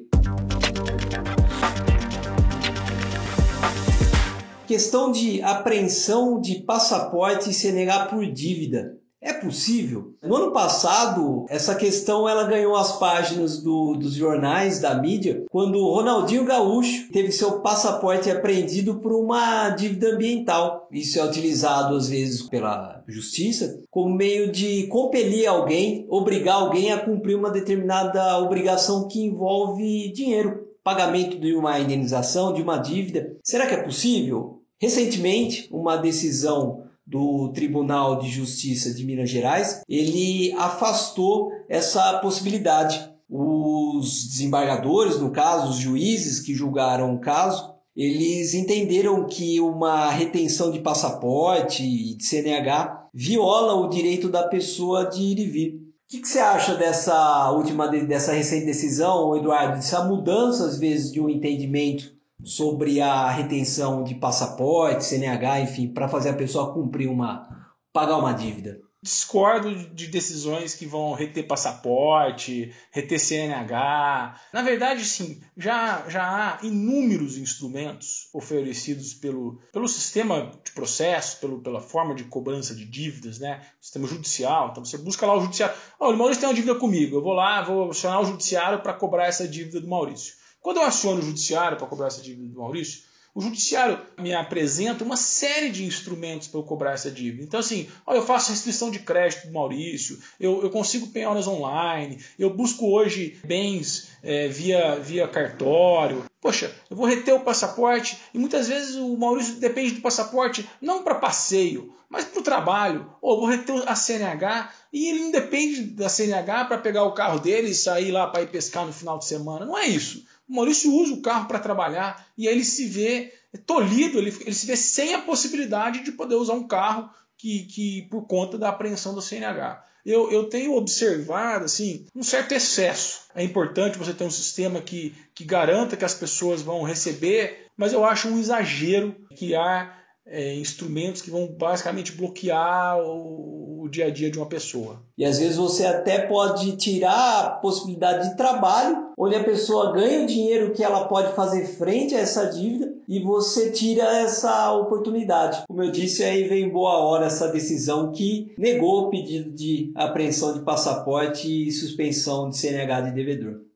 Questão 4.69 5.11
de 5.11 5.43
apreensão 5.43 6.41
de 6.41 6.61
passaporte 6.61 7.51
e 7.51 7.73
negar 7.73 8.09
por 8.09 8.25
dívida. 8.25 8.97
É 9.21 9.33
possível? 9.33 10.15
No 10.23 10.37
ano 10.37 10.53
passado, 10.53 11.45
essa 11.49 11.75
questão 11.75 12.29
ela 12.29 12.45
ganhou 12.45 12.77
as 12.77 12.99
páginas 12.99 13.61
do, 13.61 13.95
dos 13.95 14.15
jornais, 14.15 14.79
da 14.81 14.95
mídia, 14.95 15.45
quando 15.51 15.91
Ronaldinho 15.91 16.45
Gaúcho 16.45 17.11
teve 17.11 17.33
seu 17.33 17.61
passaporte 17.61 18.31
apreendido 18.31 19.01
por 19.01 19.13
uma 19.13 19.71
dívida 19.71 20.11
ambiental. 20.15 20.87
Isso 20.93 21.19
é 21.19 21.25
utilizado 21.25 21.97
às 21.97 22.09
vezes 22.09 22.43
pela 22.43 23.03
justiça 23.09 23.83
como 23.91 24.15
meio 24.15 24.53
de 24.53 24.87
compelir 24.87 25.49
alguém, 25.49 26.07
obrigar 26.09 26.57
alguém 26.57 26.93
a 26.93 26.99
cumprir 26.99 27.37
uma 27.37 27.51
determinada 27.51 28.39
obrigação 28.39 29.09
que 29.09 29.21
envolve 29.21 30.13
dinheiro, 30.13 30.69
pagamento 30.85 31.39
de 31.41 31.55
uma 31.55 31.79
indenização, 31.81 32.53
de 32.53 32.63
uma 32.63 32.79
dívida. 32.79 33.37
Será 33.43 33.67
que 33.67 33.75
é 33.75 33.83
possível? 33.83 34.63
Recentemente, 34.81 35.69
uma 35.73 35.97
decisão 35.97 36.85
do 37.09 37.51
Tribunal 37.55 38.19
de 38.19 38.29
Justiça 38.29 38.93
de 38.93 39.05
Minas 39.05 39.31
Gerais, 39.31 39.81
ele 39.89 40.53
afastou 40.53 41.51
essa 41.69 42.19
possibilidade. 42.19 43.11
Os 43.31 44.27
desembargadores, 44.27 45.19
no 45.19 45.31
caso, 45.31 45.71
os 45.71 45.77
juízes 45.77 46.41
que 46.41 46.55
julgaram 46.55 47.15
o 47.15 47.21
caso, 47.21 47.75
eles 47.97 48.55
entenderam 48.55 49.27
que 49.27 49.59
uma 49.61 50.11
retenção 50.11 50.71
de 50.71 50.81
passaporte 50.81 51.83
e 51.83 52.15
de 52.15 52.25
CNH 52.25 53.09
viola 53.13 53.75
o 53.75 53.89
direito 53.89 54.29
da 54.29 54.47
pessoa 54.47 55.07
de 55.07 55.23
ir 55.23 55.39
e 55.39 55.47
vir. 55.47 55.75
O 55.75 56.11
que, 56.11 56.21
que 56.21 56.29
você 56.29 56.39
acha 56.39 56.75
dessa 56.75 57.51
última, 57.53 57.89
dessa 57.89 58.33
recente 58.33 58.67
decisão, 58.67 59.37
Eduardo, 59.37 59.77
dessa 59.77 60.05
mudança 60.05 60.65
às 60.65 60.79
vezes 60.79 61.13
de 61.13 61.21
um 61.21 61.29
entendimento 61.29 62.18
sobre 62.43 63.01
a 63.01 63.31
retenção 63.31 64.05
de 64.05 64.15
passaporte, 64.15 65.05
CNH, 65.05 65.61
enfim, 65.61 65.89
para 65.89 66.09
fazer 66.09 66.31
a 66.31 66.37
pessoa 66.37 66.73
cumprir 66.73 67.09
uma 67.09 67.49
pagar 67.93 68.19
uma 68.19 68.33
dívida? 68.33 68.81
discordo 69.01 69.75
de 69.95 70.09
decisões 70.09 70.75
que 70.75 70.85
vão 70.85 71.13
reter 71.13 71.47
passaporte, 71.47 72.75
reter 72.91 73.19
CNH. 73.19 74.41
Na 74.53 74.63
verdade, 74.63 75.05
sim, 75.05 75.41
já, 75.57 76.09
já 76.09 76.25
há 76.25 76.67
inúmeros 76.67 77.39
instrumentos 77.39 78.29
oferecidos 78.35 79.15
pelo, 79.15 79.61
pelo 79.73 79.87
sistema 79.87 80.51
de 80.65 80.73
processo, 80.73 81.39
pelo, 81.39 81.61
pela 81.63 81.81
forma 81.81 82.15
de 82.15 82.25
cobrança 82.25 82.75
de 82.75 82.85
dívidas, 82.85 83.39
né? 83.39 83.65
sistema 83.81 84.07
judicial. 84.07 84.71
Então 84.71 84.85
você 84.85 84.99
busca 84.99 85.27
lá 85.27 85.37
o 85.37 85.43
judiciário. 85.43 85.77
Olha, 86.01 86.17
o 86.17 86.19
Maurício 86.19 86.41
tem 86.41 86.49
uma 86.49 86.55
dívida 86.55 86.75
comigo, 86.75 87.17
eu 87.17 87.23
vou 87.23 87.35
lá, 87.35 87.63
vou 87.63 87.91
acionar 87.91 88.21
o 88.21 88.27
judiciário 88.27 88.83
para 88.83 88.95
cobrar 88.95 89.27
essa 89.27 89.47
dívida 89.47 89.81
do 89.81 89.89
Maurício. 89.89 90.35
Quando 90.61 90.79
eu 90.79 90.85
aciono 90.85 91.21
o 91.21 91.25
judiciário 91.25 91.79
para 91.79 91.87
cobrar 91.87 92.09
essa 92.09 92.23
dívida 92.23 92.49
do 92.49 92.59
Maurício, 92.59 93.09
o 93.39 93.41
judiciário 93.41 94.01
me 94.19 94.35
apresenta 94.35 95.05
uma 95.05 95.17
série 95.17 95.71
de 95.71 95.85
instrumentos 95.85 96.49
para 96.49 96.59
eu 96.59 96.65
cobrar 96.65 96.93
essa 96.93 97.09
dívida. 97.09 97.45
Então, 97.45 97.61
assim, 97.61 97.89
ó, 98.05 98.13
eu 98.13 98.27
faço 98.27 98.51
restrição 98.51 98.91
de 98.91 98.99
crédito 98.99 99.47
do 99.47 99.53
Maurício, 99.53 100.19
eu, 100.41 100.61
eu 100.63 100.71
consigo 100.71 101.07
penhoras 101.09 101.47
online, 101.47 102.19
eu 102.37 102.51
busco 102.51 102.91
hoje 102.91 103.39
bens 103.45 104.09
é, 104.25 104.49
via, 104.49 104.97
via 104.97 105.29
cartório. 105.29 106.25
Poxa, 106.41 106.75
eu 106.91 106.97
vou 106.97 107.07
reter 107.07 107.33
o 107.33 107.41
passaporte 107.45 108.19
e 108.35 108.39
muitas 108.39 108.67
vezes 108.67 108.97
o 108.97 109.17
Maurício 109.17 109.55
depende 109.61 109.93
do 109.93 110.01
passaporte 110.01 110.69
não 110.81 111.05
para 111.05 111.15
passeio, 111.15 111.95
mas 112.09 112.25
para 112.25 112.41
o 112.41 112.45
trabalho. 112.45 113.09
Ou 113.21 113.35
eu 113.35 113.41
vou 113.41 113.49
reter 113.49 113.89
a 113.89 113.95
CNH 113.95 114.73
e 114.93 115.11
ele 115.11 115.21
não 115.21 115.31
depende 115.31 115.83
da 115.83 116.09
CNH 116.09 116.65
para 116.65 116.79
pegar 116.79 117.05
o 117.05 117.13
carro 117.13 117.39
dele 117.39 117.71
e 117.71 117.75
sair 117.75 118.11
lá 118.11 118.27
para 118.27 118.43
ir 118.43 118.51
pescar 118.51 118.87
no 118.87 118.93
final 118.93 119.19
de 119.19 119.27
semana. 119.27 119.67
Não 119.67 119.77
é 119.77 119.87
isso. 119.87 120.25
O 120.49 120.55
Maurício 120.55 120.93
usa 120.93 121.15
o 121.15 121.23
carro 121.23 121.47
para 121.47 121.59
trabalhar 121.59 122.27
e 122.37 122.49
aí 122.49 122.55
ele 122.55 122.65
se 122.65 122.87
vê 122.87 123.33
tolhido, 123.67 124.19
ele, 124.19 124.35
ele 124.41 124.55
se 124.55 124.67
vê 124.67 124.77
sem 124.77 125.15
a 125.15 125.21
possibilidade 125.21 126.05
de 126.05 126.13
poder 126.13 126.37
usar 126.37 126.55
um 126.55 126.67
carro 126.67 127.11
que, 127.37 127.65
que 127.65 128.03
por 128.11 128.27
conta 128.27 128.59
da 128.59 128.69
apreensão 128.69 129.15
do 129.15 129.23
CNH. 129.23 129.85
Eu, 130.05 130.31
eu 130.31 130.45
tenho 130.45 130.75
observado 130.75 131.67
assim 131.67 132.07
um 132.15 132.23
certo 132.23 132.53
excesso. 132.53 133.23
É 133.35 133.43
importante 133.43 133.99
você 133.99 134.15
ter 134.15 134.25
um 134.25 134.31
sistema 134.31 134.81
que, 134.81 135.15
que 135.35 135.45
garanta 135.45 135.97
que 135.97 136.05
as 136.05 136.15
pessoas 136.15 136.63
vão 136.63 136.83
receber, 136.83 137.67
mas 137.77 137.93
eu 137.93 138.05
acho 138.05 138.29
um 138.29 138.39
exagero 138.39 139.15
que 139.37 139.55
há 139.55 139.98
é, 140.31 140.55
instrumentos 140.57 141.23
que 141.23 141.31
vão 141.31 141.47
basicamente 141.47 142.13
bloquear 142.13 142.99
o, 143.01 143.83
o, 143.85 143.89
dia 143.89 144.07
a 144.07 144.11
dia 144.11 144.31
de 144.31 144.39
uma 144.39 144.47
pessoa. 144.47 145.03
E 145.17 145.25
às 145.25 145.39
vezes 145.39 145.57
você 145.57 145.85
até 145.87 146.27
pode 146.27 146.77
tirar 146.77 147.41
a 147.41 147.51
possibilidade 147.51 148.31
de 148.31 148.37
trabalho, 148.37 149.09
onde 149.19 149.35
a 149.35 149.43
pessoa 149.45 149.93
ganha 149.93 150.23
o 150.23 150.27
dinheiro 150.27 150.73
que 150.73 150.85
ela 150.85 151.07
pode 151.09 151.35
fazer 151.35 151.67
frente 151.67 152.15
a 152.15 152.21
essa 152.21 152.47
dívida 152.47 152.93
e 153.09 153.21
você 153.21 153.71
tira 153.71 154.05
essa 154.19 154.73
oportunidade. 154.75 155.63
Como 155.67 155.83
eu 155.83 155.91
disse, 155.91 156.23
aí 156.23 156.45
vem 156.47 156.69
boa 156.69 156.99
hora 156.99 157.27
essa 157.27 157.49
decisão 157.49 158.13
que 158.13 158.53
negou 158.59 159.05
o 159.07 159.11
pedido 159.11 159.51
de 159.51 159.91
apreensão 159.95 160.53
de 160.53 160.61
passaporte 160.61 161.69
e 161.69 161.73
suspensão 161.73 162.51
de 162.51 162.59
CNH 162.59 163.01
de 163.03 163.11
devedor. 163.13 163.68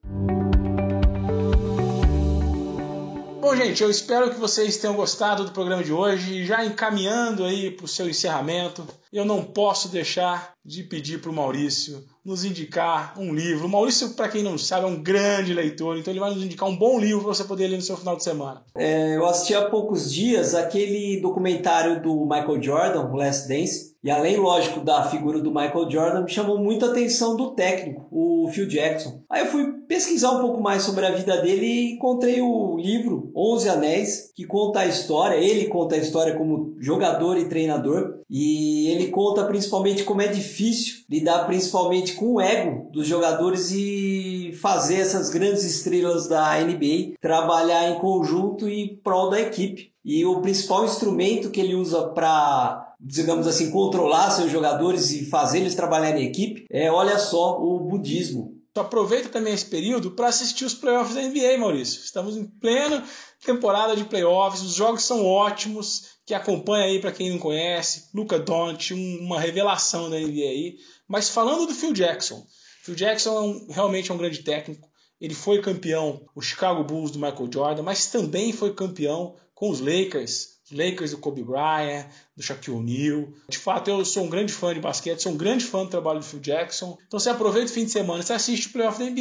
Bom, 3.52 3.56
gente, 3.56 3.82
eu 3.82 3.90
espero 3.90 4.30
que 4.30 4.40
vocês 4.40 4.78
tenham 4.78 4.96
gostado 4.96 5.44
do 5.44 5.52
programa 5.52 5.84
de 5.84 5.92
hoje. 5.92 6.46
Já 6.46 6.64
encaminhando 6.64 7.44
aí 7.44 7.70
para 7.70 7.84
o 7.84 7.88
seu 7.88 8.08
encerramento, 8.08 8.82
eu 9.12 9.26
não 9.26 9.44
posso 9.44 9.90
deixar 9.90 10.54
de 10.64 10.82
pedir 10.82 11.20
para 11.20 11.30
o 11.30 11.34
Maurício 11.34 12.02
nos 12.24 12.46
indicar 12.46 13.12
um 13.18 13.34
livro. 13.34 13.66
O 13.66 13.68
Maurício, 13.68 14.14
para 14.14 14.30
quem 14.30 14.42
não 14.42 14.56
sabe, 14.56 14.86
é 14.86 14.88
um 14.88 15.02
grande 15.02 15.52
leitor, 15.52 15.98
então 15.98 16.10
ele 16.10 16.20
vai 16.20 16.32
nos 16.32 16.42
indicar 16.42 16.66
um 16.66 16.76
bom 16.76 16.98
livro 16.98 17.24
para 17.24 17.34
você 17.34 17.44
poder 17.44 17.66
ler 17.66 17.76
no 17.76 17.82
seu 17.82 17.96
final 17.96 18.16
de 18.16 18.24
semana. 18.24 18.62
É, 18.74 19.16
eu 19.16 19.26
assisti 19.26 19.54
há 19.54 19.68
poucos 19.68 20.10
dias 20.10 20.54
aquele 20.54 21.20
documentário 21.20 22.00
do 22.00 22.24
Michael 22.24 22.62
Jordan, 22.62 23.14
Last 23.14 23.48
Dance, 23.48 23.92
e 24.02 24.10
além, 24.10 24.36
lógico, 24.36 24.80
da 24.80 25.04
figura 25.04 25.40
do 25.40 25.50
Michael 25.50 25.90
Jordan, 25.90 26.22
me 26.22 26.30
chamou 26.30 26.58
muito 26.58 26.84
a 26.84 26.88
atenção 26.88 27.36
do 27.36 27.54
técnico, 27.54 28.08
o 28.10 28.48
Phil 28.52 28.66
Jackson. 28.66 29.22
Aí 29.30 29.42
eu 29.42 29.46
fui 29.46 29.81
pesquisar 29.92 30.30
um 30.30 30.40
pouco 30.40 30.62
mais 30.62 30.84
sobre 30.84 31.04
a 31.04 31.10
vida 31.10 31.36
dele 31.42 31.66
e 31.66 31.92
encontrei 31.92 32.40
o 32.40 32.78
livro 32.78 33.30
Onze 33.36 33.68
Anéis, 33.68 34.32
que 34.34 34.46
conta 34.46 34.80
a 34.80 34.86
história, 34.86 35.36
ele 35.36 35.66
conta 35.66 35.96
a 35.96 35.98
história 35.98 36.34
como 36.34 36.74
jogador 36.80 37.36
e 37.36 37.44
treinador, 37.44 38.20
e 38.30 38.88
ele 38.88 39.08
conta 39.08 39.44
principalmente 39.44 40.02
como 40.02 40.22
é 40.22 40.28
difícil 40.28 41.04
lidar 41.10 41.44
principalmente 41.44 42.14
com 42.14 42.36
o 42.36 42.40
ego 42.40 42.90
dos 42.90 43.06
jogadores 43.06 43.70
e 43.70 44.56
fazer 44.62 44.94
essas 44.94 45.28
grandes 45.28 45.62
estrelas 45.62 46.26
da 46.26 46.58
NBA 46.58 47.18
trabalhar 47.20 47.90
em 47.90 47.98
conjunto 47.98 48.66
e 48.66 48.96
prol 49.04 49.28
da 49.28 49.42
equipe. 49.42 49.92
E 50.02 50.24
o 50.24 50.40
principal 50.40 50.86
instrumento 50.86 51.50
que 51.50 51.60
ele 51.60 51.74
usa 51.74 52.08
para 52.08 52.88
digamos 53.04 53.48
assim, 53.48 53.72
controlar 53.72 54.30
seus 54.30 54.50
jogadores 54.50 55.10
e 55.10 55.24
fazer 55.24 55.58
eles 55.58 55.74
trabalharem 55.74 56.22
em 56.22 56.28
equipe, 56.28 56.66
é, 56.70 56.88
olha 56.88 57.18
só, 57.18 57.60
o 57.60 57.80
budismo. 57.80 58.61
Aproveita 58.74 59.28
também 59.28 59.52
esse 59.52 59.66
período 59.66 60.12
para 60.12 60.28
assistir 60.28 60.64
os 60.64 60.72
playoffs 60.72 61.14
da 61.14 61.22
NBA, 61.22 61.58
Maurício. 61.58 62.00
Estamos 62.00 62.36
em 62.36 62.46
plena 62.46 63.04
temporada 63.44 63.94
de 63.94 64.04
playoffs, 64.04 64.62
os 64.62 64.74
jogos 64.74 65.04
são 65.04 65.26
ótimos, 65.26 66.12
que 66.24 66.32
acompanha 66.32 66.84
aí 66.84 67.00
para 67.00 67.12
quem 67.12 67.30
não 67.30 67.38
conhece, 67.38 68.08
Luca 68.14 68.38
Doncic, 68.38 68.92
uma 69.20 69.38
revelação 69.38 70.08
da 70.08 70.18
NBA 70.18 70.42
aí. 70.42 70.76
Mas 71.06 71.28
falando 71.28 71.66
do 71.66 71.74
Phil 71.74 71.92
Jackson, 71.92 72.46
Phil 72.82 72.94
Jackson 72.94 73.36
é 73.36 73.40
um, 73.40 73.66
realmente 73.70 74.10
é 74.10 74.14
um 74.14 74.18
grande 74.18 74.42
técnico. 74.42 74.88
Ele 75.20 75.34
foi 75.34 75.60
campeão, 75.60 76.24
o 76.34 76.40
Chicago 76.40 76.82
Bulls 76.82 77.10
do 77.10 77.18
Michael 77.18 77.50
Jordan, 77.52 77.82
mas 77.82 78.06
também 78.06 78.52
foi 78.52 78.74
campeão 78.74 79.36
com 79.54 79.70
os 79.70 79.80
Lakers 79.80 80.52
Lakers 80.72 81.12
do 81.12 81.18
Kobe 81.18 81.42
Bryant, 81.42 82.06
do 82.36 82.42
Shaquille 82.42 82.76
O'Neal. 82.76 83.28
De 83.48 83.58
fato, 83.58 83.88
eu 83.88 84.04
sou 84.04 84.24
um 84.24 84.28
grande 84.28 84.52
fã 84.52 84.72
de 84.74 84.80
basquete, 84.80 85.20
sou 85.20 85.32
um 85.32 85.36
grande 85.36 85.64
fã 85.64 85.84
do 85.84 85.90
trabalho 85.90 86.20
do 86.20 86.24
Phil 86.24 86.40
Jackson. 86.40 86.98
Então 87.06 87.20
você 87.20 87.30
aproveita 87.30 87.70
o 87.70 87.74
fim 87.74 87.84
de 87.84 87.90
semana, 87.90 88.22
você 88.22 88.32
assiste 88.32 88.68
o 88.68 88.72
playoff 88.72 88.98
da 88.98 89.04
NBA 89.04 89.18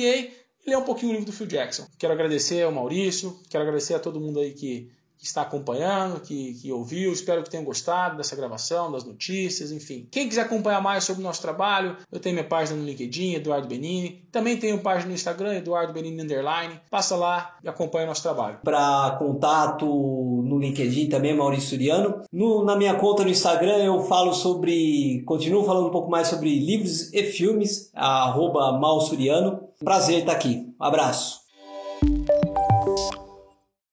e 0.65 0.69
lê 0.69 0.75
um 0.75 0.83
pouquinho 0.83 1.11
o 1.11 1.13
livro 1.13 1.25
do 1.25 1.33
Phil 1.33 1.47
Jackson. 1.47 1.87
Quero 1.97 2.13
agradecer 2.13 2.63
ao 2.63 2.71
Maurício, 2.71 3.39
quero 3.49 3.63
agradecer 3.63 3.93
a 3.93 3.99
todo 3.99 4.19
mundo 4.19 4.39
aí 4.39 4.53
que 4.53 4.89
que 5.21 5.27
está 5.27 5.43
acompanhando, 5.43 6.19
que, 6.19 6.55
que 6.55 6.71
ouviu. 6.71 7.13
Espero 7.13 7.43
que 7.43 7.49
tenham 7.49 7.63
gostado 7.63 8.17
dessa 8.17 8.35
gravação, 8.35 8.91
das 8.91 9.03
notícias, 9.03 9.71
enfim. 9.71 10.07
Quem 10.09 10.27
quiser 10.27 10.41
acompanhar 10.41 10.81
mais 10.81 11.03
sobre 11.03 11.21
o 11.21 11.23
nosso 11.23 11.39
trabalho, 11.43 11.95
eu 12.11 12.19
tenho 12.19 12.33
minha 12.33 12.47
página 12.47 12.79
no 12.79 12.83
LinkedIn, 12.83 13.35
Eduardo 13.35 13.67
Benini. 13.67 14.23
Também 14.31 14.57
tenho 14.57 14.79
página 14.79 15.09
no 15.09 15.13
Instagram, 15.13 15.53
Eduardo 15.53 15.93
Benini 15.93 16.23
Underline. 16.23 16.81
Passa 16.89 17.15
lá 17.15 17.55
e 17.63 17.69
acompanha 17.69 18.05
o 18.05 18.07
nosso 18.07 18.23
trabalho. 18.23 18.57
Para 18.63 19.15
contato 19.19 19.85
no 19.85 20.57
LinkedIn 20.57 21.09
também, 21.09 21.37
Maurício 21.37 21.69
Suriano. 21.69 22.23
No, 22.33 22.65
na 22.65 22.75
minha 22.75 22.95
conta 22.95 23.23
no 23.23 23.29
Instagram 23.29 23.77
eu 23.77 24.01
falo 24.05 24.33
sobre, 24.33 25.21
continuo 25.27 25.63
falando 25.63 25.89
um 25.89 25.91
pouco 25.91 26.09
mais 26.09 26.29
sobre 26.29 26.49
livros 26.49 27.13
e 27.13 27.21
filmes, 27.21 27.91
arroba 27.93 28.71
Mausuriano. 28.79 29.69
Prazer 29.83 30.21
estar 30.21 30.31
aqui. 30.31 30.67
Um 30.79 30.83
abraço. 30.83 31.40